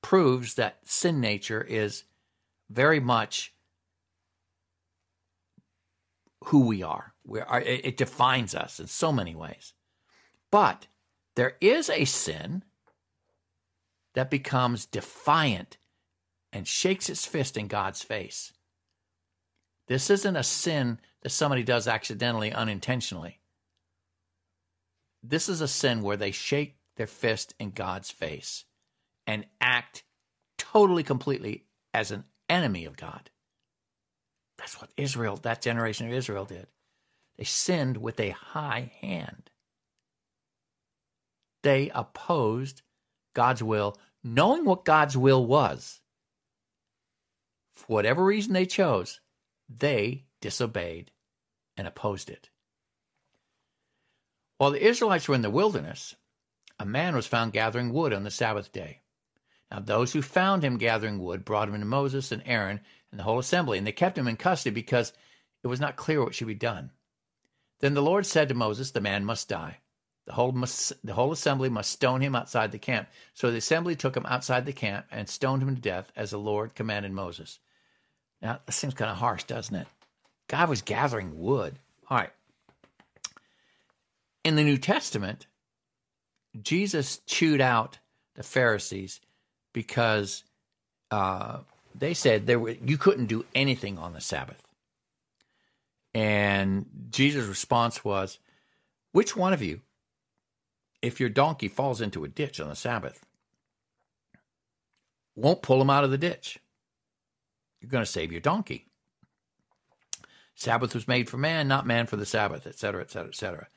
proves 0.02 0.56
that 0.56 0.80
sin 0.84 1.22
nature 1.22 1.62
is 1.62 2.04
very 2.72 3.00
much 3.00 3.54
who 6.46 6.66
we 6.66 6.82
are. 6.82 7.14
We 7.24 7.42
are 7.42 7.62
it 7.62 7.98
defines 7.98 8.56
us 8.56 8.80
in 8.80 8.88
so 8.88 9.12
many 9.12 9.36
ways. 9.36 9.74
But 10.52 10.88
there 11.36 11.58
is 11.62 11.90
a 11.92 12.06
sin 12.06 12.64
that 14.16 14.32
becomes 14.32 14.88
defiant 14.88 15.78
and 16.52 16.68
shakes 16.68 17.08
its 17.08 17.26
fist 17.26 17.56
in 17.56 17.68
God's 17.68 18.02
face. 18.02 18.52
This 19.88 20.10
isn't 20.10 20.36
a 20.36 20.44
sin 20.44 21.00
that 21.22 21.30
somebody 21.30 21.62
does 21.62 21.88
accidentally, 21.88 22.52
unintentionally. 22.52 23.42
This 25.22 25.50
is 25.50 25.62
a 25.62 25.68
sin 25.68 26.02
where 26.02 26.18
they 26.18 26.32
shake 26.32 26.78
their 26.98 27.08
fist 27.08 27.54
in 27.60 27.72
God's 27.72 28.12
face 28.12 28.66
and 29.28 29.46
act 29.60 30.04
totally, 30.58 31.04
completely 31.04 31.66
as 31.94 32.12
an 32.12 32.24
enemy 32.50 32.86
of 32.86 32.98
God. 32.98 33.30
That's 34.58 34.80
what 34.80 34.92
Israel, 34.98 35.38
that 35.38 35.62
generation 35.62 36.08
of 36.08 36.14
Israel 36.14 36.46
did. 36.46 36.68
They 37.38 37.44
sinned 37.44 37.98
with 37.98 38.20
a 38.20 38.30
high 38.30 38.92
hand. 39.02 39.50
They 41.64 41.90
opposed 41.94 42.82
God's 43.34 43.62
will, 43.62 43.98
knowing 44.24 44.66
what 44.66 44.86
God's 44.86 45.18
will 45.18 45.46
was. 45.46 46.00
For 47.74 47.88
whatever 47.88 48.24
reason 48.24 48.54
they 48.54 48.66
chose, 48.66 49.20
they 49.68 50.26
disobeyed 50.40 51.12
and 51.76 51.88
opposed 51.88 52.30
it. 52.30 52.50
While 54.58 54.72
the 54.72 54.86
Israelites 54.86 55.28
were 55.28 55.36
in 55.36 55.42
the 55.42 55.50
wilderness, 55.50 56.16
a 56.80 56.86
man 56.86 57.16
was 57.16 57.28
found 57.28 57.54
gathering 57.54 57.94
wood 57.94 58.14
on 58.14 58.24
the 58.24 58.32
Sabbath 58.32 58.72
day. 58.72 59.02
Now, 59.72 59.80
those 59.80 60.14
who 60.14 60.22
found 60.22 60.64
him 60.64 60.78
gathering 60.78 61.20
wood 61.20 61.46
brought 61.46 61.70
him 61.70 61.80
to 61.80 61.86
Moses 61.86 62.32
and 62.32 62.44
Aaron 62.46 62.82
and 63.12 63.20
the 63.20 63.24
whole 63.24 63.40
assembly, 63.40 63.78
and 63.78 63.88
they 63.88 63.92
kept 63.92 64.18
him 64.18 64.28
in 64.28 64.38
custody 64.38 64.74
because 64.74 65.14
it 65.64 65.68
was 65.68 65.80
not 65.80 65.96
clear 65.96 66.24
what 66.24 66.36
should 66.36 66.48
be 66.48 66.56
done. 66.56 66.92
Then 67.80 67.94
the 67.94 68.02
Lord 68.02 68.26
said 68.26 68.50
to 68.50 68.56
Moses, 68.56 68.92
The 68.92 69.02
man 69.02 69.26
must 69.26 69.50
die. 69.50 69.80
The 70.26 70.34
whole, 70.34 70.52
must, 70.52 70.94
the 71.06 71.14
whole 71.14 71.32
assembly 71.32 71.70
must 71.70 71.92
stone 71.92 72.22
him 72.22 72.36
outside 72.36 72.72
the 72.72 72.80
camp. 72.80 73.10
So 73.34 73.52
the 73.52 73.58
assembly 73.58 73.96
took 73.96 74.18
him 74.18 74.26
outside 74.26 74.66
the 74.66 74.74
camp 74.74 75.06
and 75.12 75.30
stoned 75.30 75.62
him 75.62 75.76
to 75.76 75.82
death 75.82 76.12
as 76.16 76.32
the 76.32 76.40
Lord 76.40 76.74
commanded 76.74 77.12
Moses. 77.12 77.60
Now, 78.42 78.60
that 78.66 78.72
seems 78.72 78.96
kind 78.96 79.12
of 79.12 79.18
harsh, 79.18 79.44
doesn't 79.44 79.76
it? 79.76 79.88
God 80.48 80.70
was 80.70 80.82
gathering 80.82 81.40
wood. 81.40 81.80
All 82.10 82.18
right. 82.18 82.32
In 84.44 84.56
the 84.56 84.64
New 84.64 84.78
Testament, 84.78 85.48
Jesus 86.62 87.20
chewed 87.26 87.62
out 87.62 88.00
the 88.36 88.44
Pharisees 88.44 89.20
because 89.74 90.44
uh, 91.12 91.60
they 91.94 92.14
said 92.14 92.48
there 92.48 92.60
were, 92.60 92.76
you 92.84 92.98
couldn't 92.98 93.28
do 93.28 93.46
anything 93.54 93.98
on 93.98 94.14
the 94.14 94.22
Sabbath. 94.22 94.62
And 96.14 96.86
Jesus' 97.10 97.46
response 97.46 98.04
was, 98.06 98.40
Which 99.12 99.36
one 99.36 99.54
of 99.54 99.62
you, 99.62 99.82
if 101.02 101.20
your 101.20 101.30
donkey 101.30 101.68
falls 101.68 102.00
into 102.02 102.24
a 102.24 102.30
ditch 102.30 102.60
on 102.60 102.70
the 102.70 102.76
Sabbath, 102.76 103.26
won't 105.36 105.62
pull 105.62 105.82
him 105.82 105.90
out 105.90 106.06
of 106.06 106.12
the 106.12 106.18
ditch? 106.18 106.60
You're 107.82 107.90
going 107.90 108.06
to 108.06 108.12
save 108.12 108.32
your 108.32 108.42
donkey. 108.42 108.88
Sabbath 110.56 110.96
was 110.96 111.08
made 111.08 111.30
for 111.30 111.38
man, 111.38 111.68
not 111.68 111.86
man 111.86 112.08
for 112.08 112.16
the 112.16 112.26
Sabbath, 112.26 112.66
etc., 112.66 113.02
etc., 113.02 113.28
etc. 113.28 113.68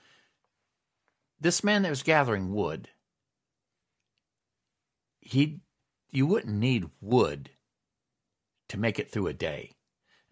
This 1.40 1.62
man 1.62 1.82
that 1.82 1.90
was 1.90 2.02
gathering 2.02 2.52
wood, 2.52 2.88
he, 5.20 5.60
you 6.10 6.26
wouldn't 6.26 6.54
need 6.54 6.90
wood 7.00 7.50
to 8.68 8.78
make 8.78 8.98
it 8.98 9.10
through 9.10 9.28
a 9.28 9.32
day. 9.32 9.72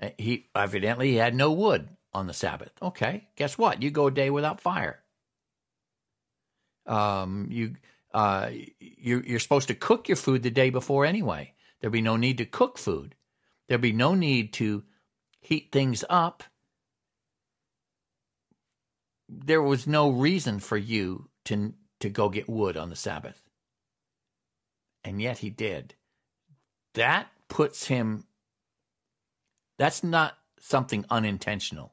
Uh, 0.01 0.11
he 0.19 0.49
evidently 0.55 1.11
he 1.11 1.17
had 1.17 1.35
no 1.35 1.53
wood 1.53 1.89
on 2.13 2.27
the 2.27 2.35
Sabbath. 2.35 2.73
Okay, 2.83 3.29
guess 3.37 3.57
what? 3.57 3.83
You 3.83 3.91
go 3.91 4.09
a 4.09 4.11
day 4.11 4.31
without 4.31 4.61
fire. 4.61 5.03
Um, 6.87 7.49
you 7.51 7.77
uh, 8.13 8.51
you 8.79 9.23
you're 9.27 9.41
supposed 9.41 9.69
to 9.69 9.75
cook 9.75 10.09
your 10.09 10.17
food 10.17 10.43
the 10.43 10.51
day 10.51 10.71
before 10.71 11.05
anyway. 11.05 11.55
There'd 11.81 11.93
be 11.93 12.03
no 12.03 12.17
need 12.17 12.39
to 12.39 12.47
cook 12.47 12.79
food. 12.79 13.15
There'd 13.69 13.81
be 13.81 13.93
no 13.93 14.15
need 14.15 14.53
to 14.55 14.85
heat 15.41 15.69
things 15.73 16.05
up. 16.09 16.43
There 19.29 19.63
was 19.63 19.87
no 19.87 20.11
reason 20.11 20.61
for 20.61 20.77
you 20.77 21.29
to 21.47 21.75
to 22.01 22.09
go 22.09 22.29
get 22.29 22.49
wood 22.49 22.77
on 22.77 22.91
the 22.91 22.97
Sabbath. 22.97 23.43
And 25.03 25.21
yet 25.21 25.39
he 25.39 25.51
did. 25.51 25.95
That 26.95 27.29
puts 27.49 27.87
him 27.87 28.25
that's 29.79 30.03
not 30.03 30.37
something 30.61 31.05
unintentional. 31.11 31.93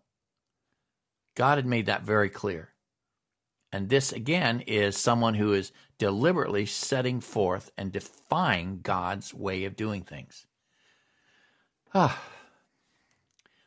God 1.35 1.57
had 1.57 1.65
made 1.65 1.87
that 1.87 2.03
very 2.03 2.29
clear. 2.29 2.69
And 3.71 3.89
this, 3.89 4.11
again, 4.11 4.61
is 4.61 4.95
someone 4.95 5.33
who 5.33 5.53
is 5.53 5.71
deliberately 5.97 6.65
setting 6.65 7.21
forth 7.21 7.71
and 7.77 7.91
defying 7.91 8.81
God's 8.83 9.33
way 9.33 9.65
of 9.65 9.75
doing 9.75 10.03
things. 10.03 10.45
Ah. 11.93 12.21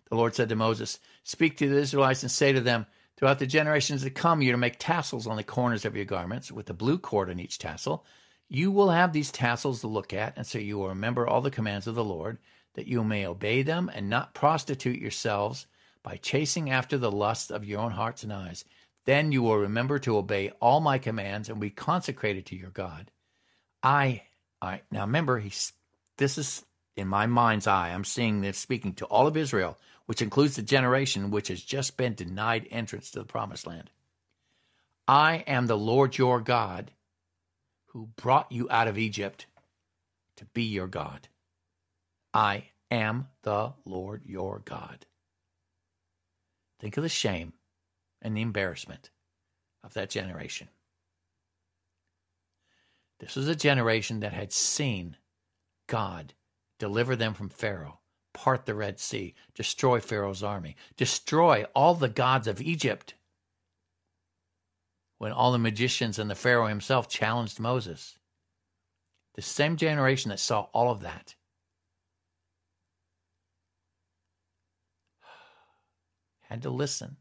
The 0.08 0.14
Lord 0.14 0.37
said 0.37 0.49
to 0.50 0.56
Moses, 0.56 1.00
Speak 1.25 1.56
to 1.56 1.68
the 1.68 1.78
Israelites 1.78 2.23
and 2.23 2.30
say 2.30 2.52
to 2.52 2.61
them, 2.61 2.87
Throughout 3.16 3.38
the 3.38 3.46
generations 3.46 4.02
to 4.02 4.11
come, 4.11 4.42
you're 4.42 4.52
to 4.52 4.58
make 4.58 4.76
tassels 4.78 5.26
on 5.26 5.37
the 5.37 5.42
corners 5.42 5.85
of 5.85 5.96
your 5.96 6.04
garments 6.04 6.52
with 6.52 6.68
a 6.68 6.75
blue 6.75 6.99
cord 6.99 7.30
on 7.30 7.40
each 7.40 7.58
tassel. 7.58 8.04
You 8.49 8.70
will 8.70 8.90
have 8.90 9.12
these 9.12 9.32
tassels 9.32 9.80
to 9.80 9.87
look 9.87 10.12
at, 10.12 10.37
and 10.37 10.46
so 10.46 10.58
you 10.58 10.78
will 10.78 10.88
remember 10.88 11.26
all 11.26 11.40
the 11.40 11.50
commands 11.50 11.87
of 11.87 11.94
the 11.94 12.04
Lord, 12.04 12.38
that 12.75 12.87
you 12.87 13.02
may 13.02 13.26
obey 13.26 13.62
them 13.62 13.90
and 13.92 14.11
not 14.11 14.35
prostitute 14.35 15.00
yourselves 15.00 15.66
by 16.02 16.16
chasing 16.16 16.70
after 16.70 16.99
the 16.99 17.11
lusts 17.11 17.50
of 17.50 17.64
your 17.64 17.80
own 17.80 17.92
hearts 17.92 18.23
and 18.23 18.32
eyes. 18.32 18.64
Then 19.06 19.32
you 19.32 19.42
will 19.42 19.56
remember 19.56 19.99
to 20.00 20.18
obey 20.18 20.50
all 20.61 20.80
my 20.80 20.99
commands 20.99 21.49
and 21.49 21.58
be 21.58 21.70
consecrated 21.70 22.44
to 22.46 22.56
your 22.56 22.70
God. 22.70 23.11
I, 23.82 24.23
I 24.61 24.82
now 24.90 25.02
remember 25.02 25.38
he's 25.38 25.73
this 26.18 26.38
is 26.38 26.64
in 26.96 27.08
my 27.08 27.26
mind's 27.26 27.66
eye. 27.66 27.90
I'm 27.90 28.04
seeing 28.04 28.40
this 28.40 28.58
speaking 28.58 28.94
to 28.94 29.06
all 29.06 29.26
of 29.26 29.37
Israel, 29.37 29.78
which 30.07 30.23
includes 30.23 30.57
the 30.57 30.63
generation 30.63 31.31
which 31.31 31.49
has 31.49 31.61
just 31.63 31.97
been 31.97 32.15
denied 32.15 32.67
entrance 32.71 33.11
to 33.11 33.19
the 33.19 33.25
promised 33.25 33.67
land. 33.67 33.91
I 35.07 35.45
am 35.47 35.67
the 35.67 35.77
Lord 35.77 36.17
your 36.17 36.41
God 36.41 36.93
who 37.89 38.09
brought 38.17 38.51
you 38.51 38.69
out 38.71 38.89
of 38.89 38.99
Egypt 38.99 39.47
to 40.37 40.45
be 40.47 40.63
your 40.63 40.87
God. 40.87 41.29
I 42.35 42.71
am 42.91 43.29
the 43.43 43.73
Lord 43.85 44.23
your 44.27 44.61
God. 44.65 45.07
Think 46.79 46.97
of 46.97 47.03
the 47.03 47.09
shame 47.09 47.55
and 48.21 48.37
the 48.37 48.43
embarrassment 48.43 49.11
of 49.83 49.95
that 49.95 50.11
generation. 50.11 50.69
This 53.19 53.37
was 53.37 53.49
a 53.49 53.57
generation 53.57 54.21
that 54.21 54.33
had 54.33 54.53
seen 54.53 55.17
God 55.87 56.35
deliver 56.79 57.17
them 57.17 57.33
from 57.33 57.49
Pharaoh, 57.49 58.01
part 58.37 58.66
the 58.66 58.75
Red 58.75 59.00
Sea, 59.00 59.35
destroy 59.55 59.99
Pharaoh's 59.99 60.43
army, 60.43 60.76
destroy 60.99 61.64
all 61.75 61.95
the 61.95 62.11
gods 62.11 62.47
of 62.47 62.61
Egypt. 62.61 63.14
When 65.16 65.33
all 65.33 65.52
the 65.52 65.59
magicians 65.59 66.19
and 66.19 66.31
the 66.31 66.35
Pharaoh 66.35 66.66
himself 66.66 67.09
challenged 67.09 67.59
Moses, 67.59 68.19
the 69.35 69.43
same 69.43 69.76
generation 69.76 70.28
that 70.28 70.38
saw 70.38 70.66
all 70.75 70.90
of 70.90 71.00
that 71.00 71.35
had 76.43 76.61
to 76.62 76.71
listen 76.71 77.16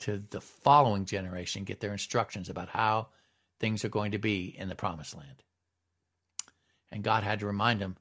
to 0.00 0.22
the 0.30 0.42
following 0.42 1.06
generation 1.06 1.64
get 1.64 1.80
their 1.80 1.92
instructions 1.92 2.50
about 2.50 2.68
how 2.68 3.08
things 3.58 3.82
are 3.82 3.88
going 3.88 4.12
to 4.12 4.18
be 4.18 4.54
in 4.58 4.68
the 4.68 4.74
promised 4.74 5.16
land. 5.16 5.42
And 6.92 7.02
God 7.02 7.22
had 7.22 7.40
to 7.40 7.46
remind 7.46 7.80
them, 7.80 7.96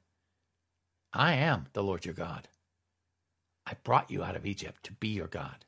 I 1.14 1.34
am 1.34 1.68
the 1.74 1.84
Lord 1.84 2.06
your 2.06 2.14
God. 2.14 2.48
I 3.66 3.74
brought 3.84 4.12
you 4.12 4.24
out 4.24 4.36
of 4.36 4.46
Egypt 4.46 4.84
to 4.84 4.94
be 4.94 5.10
your 5.10 5.28
God. 5.28 5.66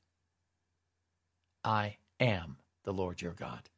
I 1.64 1.98
am 2.20 2.58
the 2.84 2.94
Lord 2.94 3.22
your 3.22 3.34
God. 3.34 3.70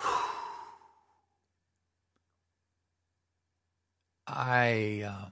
I 4.26 5.04
uh, 5.06 5.30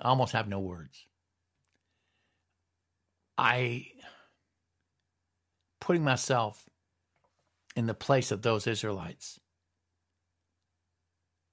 almost 0.00 0.32
have 0.32 0.48
no 0.48 0.60
words. 0.60 1.06
I 3.36 3.86
putting 5.80 6.04
myself 6.04 6.68
in 7.74 7.86
the 7.86 7.94
place 7.94 8.30
of 8.30 8.42
those 8.42 8.66
Israelites 8.66 9.40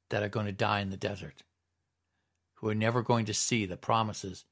that 0.09 0.23
are 0.23 0.29
going 0.29 0.45
to 0.45 0.51
die 0.51 0.79
in 0.79 0.89
the 0.89 0.97
desert, 0.97 1.43
who 2.55 2.69
are 2.69 2.75
never 2.75 3.01
going 3.01 3.25
to 3.25 3.33
see 3.33 3.65
the 3.65 3.77
promises 3.77 4.45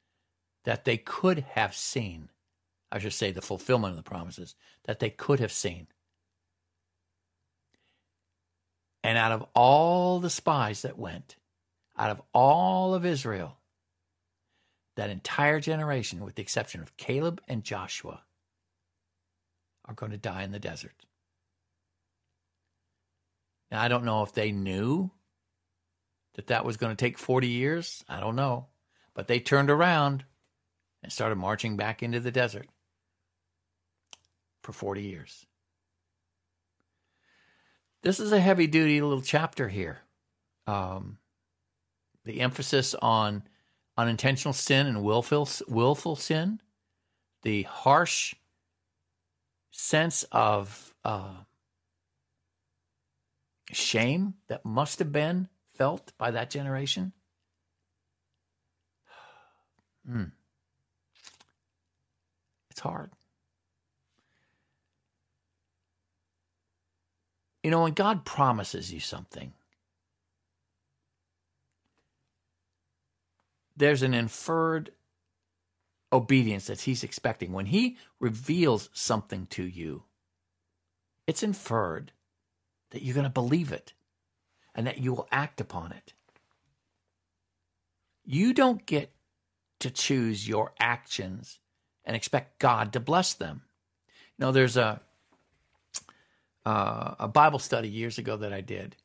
that 0.64 0.86
they 0.86 0.98
could 0.98 1.40
have 1.54 1.76
seen. 1.76 2.30
I 2.92 3.00
should 3.00 3.14
say 3.14 3.32
the 3.32 3.42
fulfillment 3.42 3.92
of 3.92 3.98
the 3.98 4.04
promises 4.04 4.56
that 4.86 5.00
they 5.00 5.10
could 5.10 5.40
have 5.40 5.52
seen. 5.52 5.88
And 9.04 9.18
out 9.18 9.32
of 9.32 9.46
all 9.54 10.20
the 10.20 10.30
spies 10.30 10.82
that 10.82 10.98
went, 10.98 11.36
out 11.98 12.10
of 12.10 12.22
all 12.34 12.94
of 12.96 13.06
Israel, 13.06 13.58
that 14.96 15.10
entire 15.10 15.60
generation, 15.60 16.24
with 16.24 16.36
the 16.36 16.42
exception 16.42 16.82
of 16.82 16.98
Caleb 16.98 17.42
and 17.48 17.64
Joshua, 17.64 18.24
are 19.86 19.94
going 19.94 20.12
to 20.12 20.18
die 20.18 20.44
in 20.44 20.52
the 20.52 20.60
desert. 20.60 21.06
Now, 23.70 23.82
I 23.82 23.88
don't 23.88 24.06
know 24.06 24.24
if 24.24 24.34
they 24.34 24.52
knew 24.52 25.12
that 26.36 26.48
that 26.48 26.66
was 26.66 26.78
going 26.78 26.96
to 26.96 27.06
take 27.06 27.18
40 27.18 27.48
years. 27.48 28.04
I 28.08 28.20
don't 28.20 28.36
know. 28.36 28.68
But 29.14 29.28
they 29.28 29.40
turned 29.40 29.70
around 29.70 30.26
and 31.02 31.12
started 31.12 31.36
marching 31.36 31.78
back 31.78 32.04
into 32.04 32.20
the 32.20 32.32
desert 32.32 32.68
for 34.62 34.74
40 34.74 35.02
years. 35.02 35.46
This 38.04 38.20
is 38.20 38.32
a 38.32 38.40
heavy 38.40 38.68
duty 38.68 39.02
little 39.02 39.22
chapter 39.22 39.68
here. 39.68 40.00
Um, 40.68 41.18
the 42.24 42.42
emphasis 42.42 42.94
on 42.96 43.44
unintentional 43.98 44.54
sin 44.54 44.88
and 44.88 45.04
willful, 45.04 45.48
willful 45.68 46.16
sin, 46.16 46.60
the 47.44 47.64
harsh 47.64 48.36
sense 49.72 50.24
of 50.32 50.94
uh, 51.04 51.36
shame 53.72 54.36
that 54.48 54.66
must 54.66 55.00
have 55.00 55.12
been 55.12 55.48
felt 55.78 56.12
by 56.18 56.32
that 56.32 56.50
generation. 56.50 57.14
Mm. 60.10 60.32
It's 62.70 62.80
hard. 62.80 63.10
You 67.64 67.72
know, 67.72 67.82
when 67.82 67.94
God 67.94 68.26
promises 68.26 68.94
you 68.94 69.00
something, 69.00 69.54
there's 73.76 74.04
an 74.04 74.14
inferred 74.14 74.92
obedience 76.14 76.68
that 76.68 76.82
he's 76.82 77.04
expecting. 77.04 77.54
When 77.54 77.66
he 77.66 77.98
reveals 78.20 78.90
something 78.94 79.48
to 79.48 79.64
you, 79.64 80.04
it's 81.26 81.42
inferred 81.42 82.12
that 82.92 83.02
you're 83.02 83.16
going 83.16 83.24
to 83.24 83.30
believe 83.32 83.72
it 83.72 83.94
and 84.76 84.86
that 84.86 85.00
you 85.00 85.14
will 85.14 85.28
act 85.32 85.62
upon 85.62 85.92
it. 85.92 86.14
You 88.26 88.54
don't 88.54 88.86
get 88.86 89.12
to 89.80 89.90
choose 89.90 90.48
your 90.48 90.74
actions 90.80 91.60
and 92.04 92.16
expect 92.16 92.60
God 92.60 92.94
to 92.94 93.00
bless 93.00 93.34
them. 93.34 93.64
You 94.38 94.46
know, 94.46 94.52
there's 94.52 94.78
a 94.78 95.02
uh, 96.66 97.16
a 97.20 97.28
Bible 97.28 97.60
study 97.60 97.88
years 97.88 98.18
ago 98.18 98.38
that 98.38 98.52
I 98.52 98.62
did, 98.62 98.96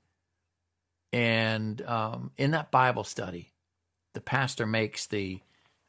and 1.12 1.82
um, 1.82 2.30
in 2.38 2.52
that 2.52 2.70
Bible 2.70 3.04
study, 3.04 3.52
the 4.14 4.20
pastor 4.20 4.66
makes 4.66 5.06
the 5.06 5.40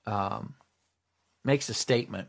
um, 0.06 0.56
makes 1.44 1.70
a 1.70 1.74
statement. 1.74 2.28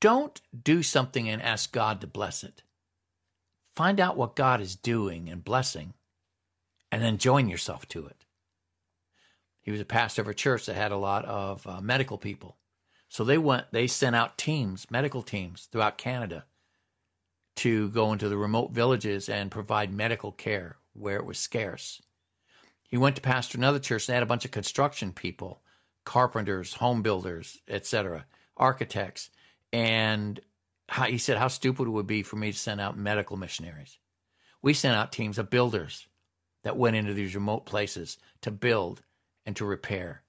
Don't 0.00 0.40
do 0.62 0.82
something 0.82 1.28
and 1.28 1.40
ask 1.40 1.72
God 1.72 2.00
to 2.00 2.06
bless 2.06 2.42
it. 2.42 2.62
Find 3.74 3.98
out 3.98 4.16
what 4.16 4.36
God 4.36 4.60
is 4.60 4.76
doing 4.76 5.28
and 5.28 5.44
blessing, 5.44 5.94
and 6.92 7.02
then 7.02 7.18
join 7.18 7.48
yourself 7.48 7.88
to 7.88 8.06
it. 8.06 8.24
He 9.62 9.70
was 9.70 9.80
a 9.80 9.86
pastor 9.86 10.22
of 10.22 10.28
a 10.28 10.34
church 10.34 10.66
that 10.66 10.76
had 10.76 10.92
a 10.92 10.96
lot 10.96 11.24
of 11.24 11.66
uh, 11.66 11.80
medical 11.80 12.18
people. 12.18 12.56
So 13.08 13.24
they 13.24 13.38
went, 13.38 13.66
they 13.72 13.86
sent 13.86 14.14
out 14.14 14.38
teams, 14.38 14.90
medical 14.90 15.22
teams 15.22 15.68
throughout 15.70 15.98
Canada 15.98 16.44
to 17.56 17.88
go 17.90 18.12
into 18.12 18.28
the 18.28 18.36
remote 18.36 18.72
villages 18.72 19.28
and 19.28 19.50
provide 19.50 19.92
medical 19.92 20.32
care 20.32 20.76
where 20.92 21.16
it 21.16 21.24
was 21.24 21.38
scarce. 21.38 22.02
He 22.88 22.96
went 22.96 23.16
to 23.16 23.22
pastor 23.22 23.58
another 23.58 23.78
church. 23.78 24.06
They 24.06 24.14
had 24.14 24.22
a 24.22 24.26
bunch 24.26 24.44
of 24.44 24.50
construction 24.50 25.12
people, 25.12 25.62
carpenters, 26.04 26.74
home 26.74 27.02
builders, 27.02 27.58
etc., 27.68 28.26
architects, 28.56 29.30
and 29.72 30.40
how, 30.94 31.06
he 31.06 31.18
said 31.18 31.36
how 31.36 31.48
stupid 31.48 31.88
it 31.88 31.90
would 31.90 32.06
be 32.06 32.22
for 32.22 32.36
me 32.36 32.52
to 32.52 32.56
send 32.56 32.80
out 32.80 32.96
medical 32.96 33.36
missionaries. 33.36 33.98
We 34.62 34.74
sent 34.74 34.94
out 34.94 35.10
teams 35.10 35.38
of 35.38 35.50
builders 35.50 36.06
that 36.62 36.76
went 36.76 36.94
into 36.94 37.12
these 37.12 37.34
remote 37.34 37.66
places 37.66 38.16
to 38.42 38.52
build 38.52 39.02
and 39.44 39.56
to 39.56 39.64
repair. 39.64 40.22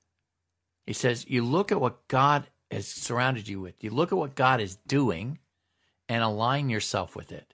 He 0.88 0.94
says, 0.94 1.30
You 1.30 1.44
look 1.44 1.72
at 1.72 1.80
what 1.80 2.08
God 2.08 2.48
has 2.72 2.88
surrounded 2.88 3.48
you 3.48 3.62
with, 3.62 3.84
you 3.84 3.92
look 3.92 4.12
at 4.12 4.18
what 4.18 4.34
God 4.34 4.60
is 4.60 4.76
doing 4.88 5.38
and 6.10 6.24
align 6.24 6.70
yourself 6.70 7.16
with 7.16 7.32
it. 7.32 7.54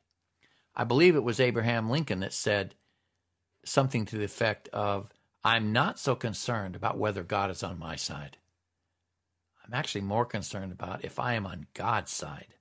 I 0.74 0.86
believe 0.86 1.18
it 1.18 1.24
was 1.24 1.42
Abraham 1.42 1.90
Lincoln 1.90 2.22
that 2.22 2.32
said 2.32 2.76
something 3.66 4.06
to 4.06 4.18
the 4.18 4.24
effect 4.24 4.70
of, 4.70 5.10
I'm 5.44 5.74
not 5.74 6.00
so 6.00 6.16
concerned 6.16 6.78
about 6.78 6.98
whether 6.98 7.24
God 7.24 7.52
is 7.52 7.62
on 7.62 7.78
my 7.78 7.98
side. 7.98 8.38
I'm 9.66 9.74
actually 9.74 10.02
more 10.02 10.26
concerned 10.26 10.72
about 10.72 11.04
if 11.04 11.20
I 11.20 11.34
am 11.34 11.46
on 11.46 11.68
God's 11.74 12.12
side. 12.12 12.56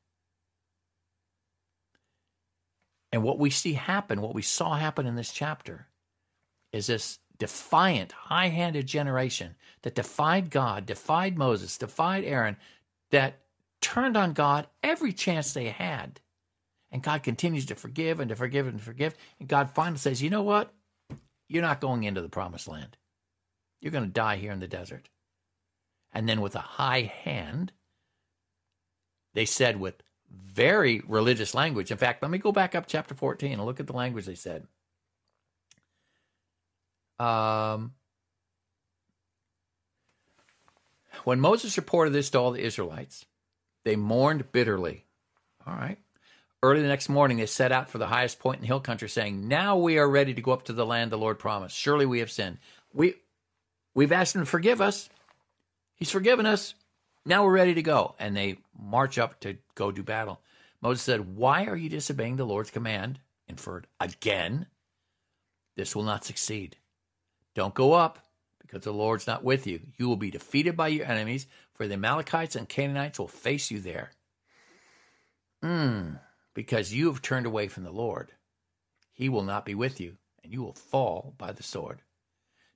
And 3.12 3.22
what 3.22 3.38
we 3.38 3.50
see 3.50 3.72
happen, 3.74 4.20
what 4.20 4.34
we 4.34 4.42
saw 4.42 4.76
happen 4.76 5.06
in 5.06 5.16
this 5.16 5.32
chapter, 5.32 5.88
is 6.72 6.86
this 6.86 7.18
defiant, 7.38 8.12
high 8.12 8.48
handed 8.48 8.86
generation 8.86 9.56
that 9.82 9.94
defied 9.94 10.50
God, 10.50 10.86
defied 10.86 11.36
Moses, 11.36 11.78
defied 11.78 12.24
Aaron, 12.24 12.56
that 13.10 13.40
turned 13.80 14.16
on 14.16 14.32
God 14.32 14.68
every 14.82 15.12
chance 15.12 15.52
they 15.52 15.70
had. 15.70 16.20
And 16.92 17.02
God 17.02 17.22
continues 17.22 17.66
to 17.66 17.74
forgive 17.74 18.20
and 18.20 18.28
to 18.28 18.36
forgive 18.36 18.66
and 18.66 18.78
to 18.78 18.84
forgive. 18.84 19.14
And 19.38 19.48
God 19.48 19.70
finally 19.74 19.98
says, 19.98 20.22
You 20.22 20.30
know 20.30 20.42
what? 20.42 20.72
You're 21.48 21.62
not 21.62 21.80
going 21.80 22.04
into 22.04 22.20
the 22.20 22.28
promised 22.28 22.68
land. 22.68 22.96
You're 23.80 23.92
going 23.92 24.04
to 24.04 24.10
die 24.10 24.36
here 24.36 24.52
in 24.52 24.60
the 24.60 24.68
desert. 24.68 25.08
And 26.12 26.28
then, 26.28 26.40
with 26.40 26.54
a 26.56 26.60
high 26.60 27.02
hand, 27.02 27.72
they 29.34 29.44
said 29.44 29.78
with 29.78 30.02
very 30.30 31.02
religious 31.06 31.54
language. 31.54 31.90
In 31.90 31.96
fact, 31.96 32.22
let 32.22 32.30
me 32.30 32.38
go 32.38 32.52
back 32.52 32.74
up 32.74 32.84
chapter 32.86 33.14
14 33.14 33.52
and 33.52 33.64
look 33.64 33.80
at 33.80 33.86
the 33.86 33.92
language 33.92 34.26
they 34.26 34.34
said. 34.34 34.66
Um, 37.18 37.92
when 41.24 41.40
Moses 41.40 41.76
reported 41.76 42.12
this 42.12 42.30
to 42.30 42.38
all 42.38 42.50
the 42.50 42.62
Israelites, 42.62 43.26
they 43.84 43.96
mourned 43.96 44.52
bitterly. 44.52 45.04
All 45.66 45.74
right. 45.74 45.98
Early 46.62 46.82
the 46.82 46.88
next 46.88 47.08
morning, 47.08 47.38
they 47.38 47.46
set 47.46 47.72
out 47.72 47.88
for 47.88 47.98
the 47.98 48.06
highest 48.06 48.38
point 48.38 48.56
in 48.56 48.62
the 48.62 48.66
hill 48.66 48.80
country, 48.80 49.08
saying, 49.08 49.48
Now 49.48 49.78
we 49.78 49.98
are 49.98 50.08
ready 50.08 50.34
to 50.34 50.42
go 50.42 50.52
up 50.52 50.64
to 50.64 50.72
the 50.72 50.84
land 50.84 51.10
the 51.10 51.18
Lord 51.18 51.38
promised. 51.38 51.76
Surely 51.76 52.04
we 52.04 52.18
have 52.18 52.30
sinned. 52.30 52.58
We, 52.92 53.14
we've 53.94 54.12
asked 54.12 54.34
him 54.34 54.42
to 54.42 54.46
forgive 54.46 54.80
us. 54.80 55.08
He's 55.94 56.10
forgiven 56.10 56.44
us. 56.46 56.74
Now 57.24 57.44
we're 57.44 57.52
ready 57.52 57.74
to 57.74 57.82
go. 57.82 58.14
And 58.18 58.36
they 58.36 58.58
march 58.78 59.18
up 59.18 59.40
to 59.40 59.58
go 59.74 59.92
do 59.92 60.02
battle. 60.02 60.40
Moses 60.80 61.02
said, 61.02 61.36
Why 61.36 61.66
are 61.66 61.76
you 61.76 61.88
disobeying 61.88 62.36
the 62.36 62.46
Lord's 62.46 62.70
command? 62.70 63.20
Inferred, 63.48 63.86
again. 63.98 64.66
This 65.76 65.94
will 65.94 66.02
not 66.02 66.24
succeed. 66.24 66.76
Don't 67.54 67.74
go 67.74 67.92
up, 67.92 68.18
because 68.60 68.82
the 68.82 68.92
Lord's 68.92 69.26
not 69.26 69.44
with 69.44 69.66
you. 69.66 69.80
You 69.98 70.08
will 70.08 70.16
be 70.16 70.30
defeated 70.30 70.76
by 70.76 70.88
your 70.88 71.06
enemies, 71.06 71.46
for 71.74 71.86
the 71.86 71.94
Amalekites 71.94 72.56
and 72.56 72.68
Canaanites 72.68 73.18
will 73.18 73.28
face 73.28 73.70
you 73.70 73.80
there. 73.80 74.12
Hmm 75.62 76.14
because 76.54 76.92
you 76.92 77.06
have 77.06 77.22
turned 77.22 77.46
away 77.46 77.68
from 77.68 77.84
the 77.84 77.92
Lord. 77.92 78.32
He 79.12 79.28
will 79.28 79.44
not 79.44 79.64
be 79.64 79.74
with 79.74 80.00
you, 80.00 80.16
and 80.42 80.52
you 80.52 80.62
will 80.62 80.74
fall 80.74 81.34
by 81.38 81.52
the 81.52 81.62
sword. 81.62 82.02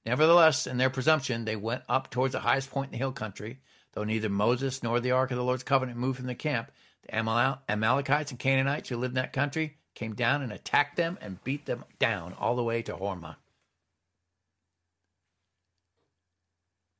Nevertheless, 0.06 0.66
in 0.66 0.76
their 0.76 0.90
presumption, 0.90 1.44
they 1.44 1.56
went 1.56 1.82
up 1.88 2.10
towards 2.10 2.32
the 2.32 2.40
highest 2.40 2.70
point 2.70 2.88
in 2.88 2.92
the 2.92 2.98
hill 2.98 3.12
country. 3.12 3.60
Though 3.94 4.04
neither 4.04 4.28
Moses 4.28 4.82
nor 4.82 5.00
the 5.00 5.12
ark 5.12 5.30
of 5.30 5.36
the 5.36 5.44
Lord's 5.44 5.62
covenant 5.62 5.98
moved 5.98 6.18
from 6.18 6.26
the 6.26 6.34
camp, 6.34 6.70
the 7.02 7.18
Amal- 7.18 7.62
Amalekites 7.68 8.30
and 8.30 8.40
Canaanites 8.40 8.88
who 8.88 8.96
lived 8.96 9.12
in 9.12 9.22
that 9.22 9.32
country 9.32 9.78
came 9.94 10.14
down 10.14 10.42
and 10.42 10.52
attacked 10.52 10.96
them 10.96 11.16
and 11.20 11.42
beat 11.44 11.66
them 11.66 11.84
down 11.98 12.34
all 12.34 12.56
the 12.56 12.62
way 12.62 12.82
to 12.82 12.94
Hormah. 12.94 13.36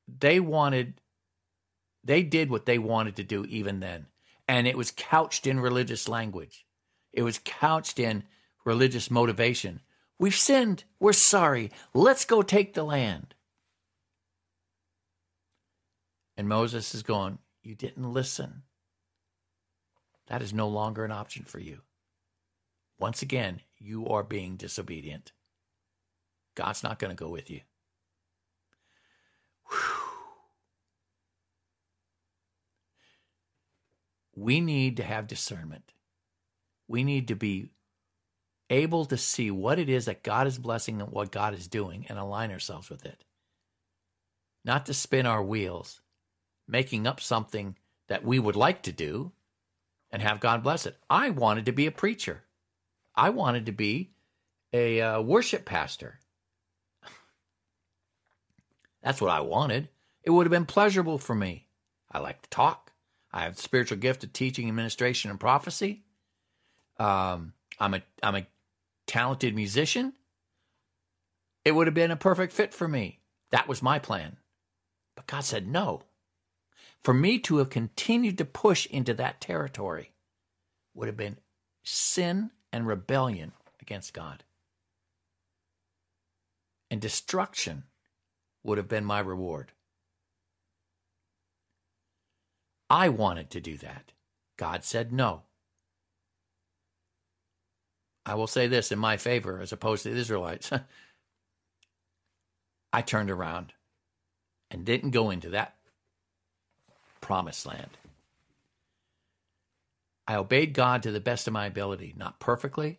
They 0.06 0.38
wanted, 0.38 1.00
they 2.04 2.22
did 2.22 2.50
what 2.50 2.66
they 2.66 2.78
wanted 2.78 3.16
to 3.16 3.24
do 3.24 3.44
even 3.46 3.80
then 3.80 4.06
and 4.48 4.66
it 4.66 4.76
was 4.76 4.92
couched 4.94 5.46
in 5.46 5.60
religious 5.60 6.08
language. 6.08 6.66
It 7.12 7.22
was 7.22 7.40
couched 7.44 7.98
in 7.98 8.24
religious 8.64 9.10
motivation. 9.10 9.80
We've 10.18 10.34
sinned. 10.34 10.84
We're 11.00 11.12
sorry. 11.12 11.70
Let's 11.92 12.24
go 12.24 12.42
take 12.42 12.74
the 12.74 12.84
land. 12.84 13.34
And 16.36 16.48
Moses 16.48 16.94
is 16.94 17.02
going, 17.02 17.38
You 17.62 17.74
didn't 17.74 18.12
listen. 18.12 18.62
That 20.26 20.42
is 20.42 20.52
no 20.52 20.68
longer 20.68 21.04
an 21.04 21.12
option 21.12 21.44
for 21.44 21.58
you. 21.58 21.80
Once 22.98 23.22
again, 23.22 23.60
you 23.78 24.06
are 24.08 24.22
being 24.22 24.56
disobedient. 24.56 25.32
God's 26.54 26.82
not 26.82 26.98
going 26.98 27.10
to 27.10 27.16
go 27.16 27.28
with 27.28 27.50
you. 27.50 27.60
Whew. 29.68 29.78
We 34.36 34.60
need 34.60 34.96
to 34.96 35.02
have 35.02 35.26
discernment. 35.26 35.92
We 36.88 37.04
need 37.04 37.28
to 37.28 37.36
be 37.36 37.70
able 38.70 39.04
to 39.06 39.16
see 39.16 39.50
what 39.50 39.78
it 39.78 39.88
is 39.88 40.06
that 40.06 40.22
God 40.22 40.46
is 40.46 40.58
blessing 40.58 41.00
and 41.00 41.10
what 41.10 41.30
God 41.30 41.54
is 41.54 41.68
doing 41.68 42.06
and 42.08 42.18
align 42.18 42.50
ourselves 42.50 42.90
with 42.90 43.04
it. 43.04 43.24
Not 44.64 44.86
to 44.86 44.94
spin 44.94 45.26
our 45.26 45.42
wheels, 45.42 46.00
making 46.66 47.06
up 47.06 47.20
something 47.20 47.76
that 48.08 48.24
we 48.24 48.38
would 48.38 48.56
like 48.56 48.82
to 48.82 48.92
do 48.92 49.32
and 50.10 50.22
have 50.22 50.40
God 50.40 50.62
bless 50.62 50.86
it. 50.86 50.96
I 51.10 51.30
wanted 51.30 51.66
to 51.66 51.72
be 51.72 51.86
a 51.86 51.92
preacher. 51.92 52.44
I 53.14 53.30
wanted 53.30 53.66
to 53.66 53.72
be 53.72 54.12
a 54.72 55.00
uh, 55.00 55.20
worship 55.20 55.64
pastor. 55.64 56.18
That's 59.02 59.20
what 59.20 59.30
I 59.30 59.40
wanted. 59.40 59.88
It 60.22 60.30
would 60.30 60.46
have 60.46 60.50
been 60.50 60.66
pleasurable 60.66 61.18
for 61.18 61.34
me. 61.34 61.66
I 62.10 62.18
like 62.18 62.42
to 62.42 62.50
talk. 62.50 62.92
I 63.32 63.42
have 63.42 63.56
the 63.56 63.62
spiritual 63.62 63.98
gift 63.98 64.24
of 64.24 64.32
teaching, 64.32 64.68
administration, 64.68 65.30
and 65.30 65.38
prophecy. 65.38 66.04
Um, 66.98 67.52
I'm 67.78 67.94
a 67.94 68.02
I'm 68.22 68.36
a 68.36 68.46
talented 69.06 69.54
musician. 69.54 70.12
It 71.64 71.72
would 71.72 71.86
have 71.86 71.94
been 71.94 72.10
a 72.10 72.16
perfect 72.16 72.52
fit 72.52 72.72
for 72.72 72.86
me. 72.86 73.20
That 73.50 73.68
was 73.68 73.82
my 73.82 73.98
plan. 73.98 74.36
But 75.16 75.26
God 75.26 75.44
said 75.44 75.66
no. 75.66 76.02
For 77.04 77.12
me 77.12 77.38
to 77.40 77.58
have 77.58 77.68
continued 77.68 78.38
to 78.38 78.46
push 78.46 78.86
into 78.86 79.12
that 79.14 79.40
territory 79.40 80.12
would 80.94 81.06
have 81.06 81.18
been 81.18 81.36
sin 81.82 82.50
and 82.72 82.86
rebellion 82.86 83.52
against 83.82 84.14
God. 84.14 84.42
And 86.90 87.02
destruction 87.02 87.84
would 88.62 88.78
have 88.78 88.88
been 88.88 89.04
my 89.04 89.20
reward. 89.20 89.72
I 92.88 93.10
wanted 93.10 93.50
to 93.50 93.60
do 93.60 93.76
that. 93.78 94.12
God 94.56 94.82
said 94.82 95.12
no. 95.12 95.42
I 98.24 98.34
will 98.34 98.46
say 98.46 98.66
this 98.66 98.90
in 98.90 98.98
my 98.98 99.18
favor 99.18 99.60
as 99.60 99.72
opposed 99.72 100.04
to 100.04 100.10
the 100.10 100.16
Israelites. 100.16 100.70
I 102.94 103.02
turned 103.02 103.30
around 103.30 103.74
and 104.70 104.86
didn't 104.86 105.10
go 105.10 105.28
into 105.28 105.50
that 105.50 105.76
promised 107.24 107.64
land. 107.64 107.96
I 110.28 110.34
obeyed 110.34 110.74
God 110.74 111.02
to 111.02 111.10
the 111.10 111.20
best 111.20 111.46
of 111.46 111.54
my 111.54 111.64
ability, 111.64 112.12
not 112.18 112.38
perfectly, 112.38 112.98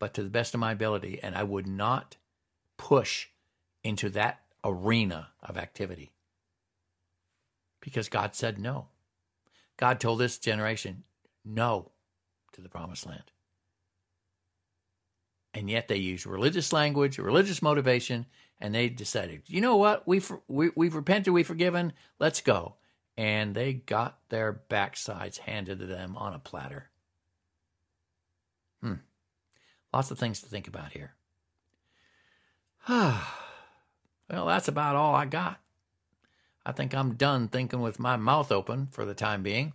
but 0.00 0.12
to 0.14 0.24
the 0.24 0.28
best 0.28 0.54
of 0.54 0.60
my 0.60 0.72
ability, 0.72 1.20
and 1.22 1.36
I 1.36 1.44
would 1.44 1.68
not 1.68 2.16
push 2.76 3.28
into 3.84 4.10
that 4.10 4.40
arena 4.64 5.28
of 5.40 5.56
activity 5.56 6.10
because 7.80 8.08
God 8.08 8.34
said 8.34 8.58
no. 8.58 8.88
God 9.76 10.00
told 10.00 10.18
this 10.18 10.38
generation 10.38 11.04
no 11.44 11.92
to 12.54 12.60
the 12.60 12.68
promised 12.68 13.06
land. 13.06 13.30
And 15.54 15.70
yet 15.70 15.86
they 15.86 15.96
use 15.96 16.26
religious 16.26 16.72
language, 16.72 17.18
religious 17.18 17.62
motivation, 17.62 18.26
and 18.60 18.74
they 18.74 18.88
decided, 18.88 19.42
you 19.46 19.60
know 19.60 19.76
what? 19.76 20.08
We've, 20.08 20.28
we, 20.48 20.66
have 20.66 20.76
we 20.76 20.86
have 20.86 20.96
repented, 20.96 21.32
we've 21.32 21.46
forgiven, 21.46 21.92
let's 22.18 22.40
go 22.40 22.74
and 23.22 23.54
they 23.54 23.72
got 23.72 24.18
their 24.30 24.52
backsides 24.68 25.38
handed 25.38 25.78
to 25.78 25.86
them 25.86 26.16
on 26.16 26.34
a 26.34 26.40
platter. 26.40 26.90
Hmm. 28.82 28.94
Lots 29.94 30.10
of 30.10 30.18
things 30.18 30.40
to 30.40 30.48
think 30.48 30.66
about 30.66 30.92
here. 30.92 31.14
well, 32.88 33.22
that's 34.28 34.66
about 34.66 34.96
all 34.96 35.14
I 35.14 35.26
got. 35.26 35.60
I 36.66 36.72
think 36.72 36.96
I'm 36.96 37.14
done 37.14 37.46
thinking 37.46 37.80
with 37.80 38.00
my 38.00 38.16
mouth 38.16 38.50
open 38.50 38.88
for 38.90 39.04
the 39.04 39.14
time 39.14 39.44
being. 39.44 39.72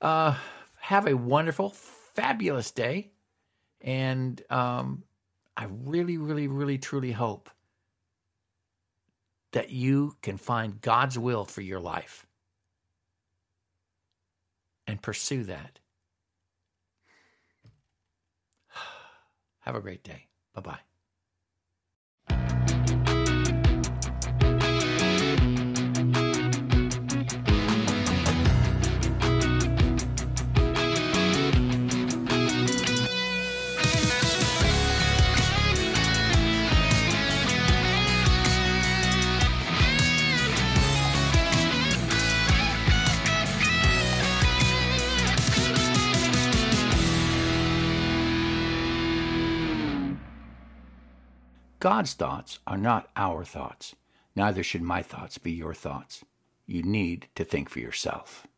Uh, 0.00 0.36
have 0.80 1.06
a 1.06 1.14
wonderful, 1.14 1.68
fabulous 1.68 2.70
day. 2.70 3.10
And 3.82 4.40
um, 4.48 5.02
I 5.54 5.66
really, 5.84 6.16
really, 6.16 6.48
really, 6.48 6.78
truly 6.78 7.12
hope 7.12 7.50
that 9.52 9.68
you 9.68 10.16
can 10.22 10.38
find 10.38 10.80
God's 10.80 11.18
will 11.18 11.44
for 11.44 11.60
your 11.60 11.80
life 11.80 12.25
and 14.96 15.02
pursue 15.02 15.44
that. 15.44 15.78
Have 19.60 19.74
a 19.74 19.80
great 19.82 20.02
day. 20.02 20.28
Bye 20.54 20.62
bye. 20.62 20.95
God's 51.86 52.14
thoughts 52.14 52.58
are 52.66 52.76
not 52.76 53.10
our 53.14 53.44
thoughts. 53.44 53.94
Neither 54.34 54.64
should 54.64 54.82
my 54.82 55.02
thoughts 55.02 55.38
be 55.38 55.52
your 55.52 55.72
thoughts. 55.72 56.24
You 56.66 56.82
need 56.82 57.28
to 57.36 57.44
think 57.44 57.68
for 57.68 57.78
yourself. 57.78 58.48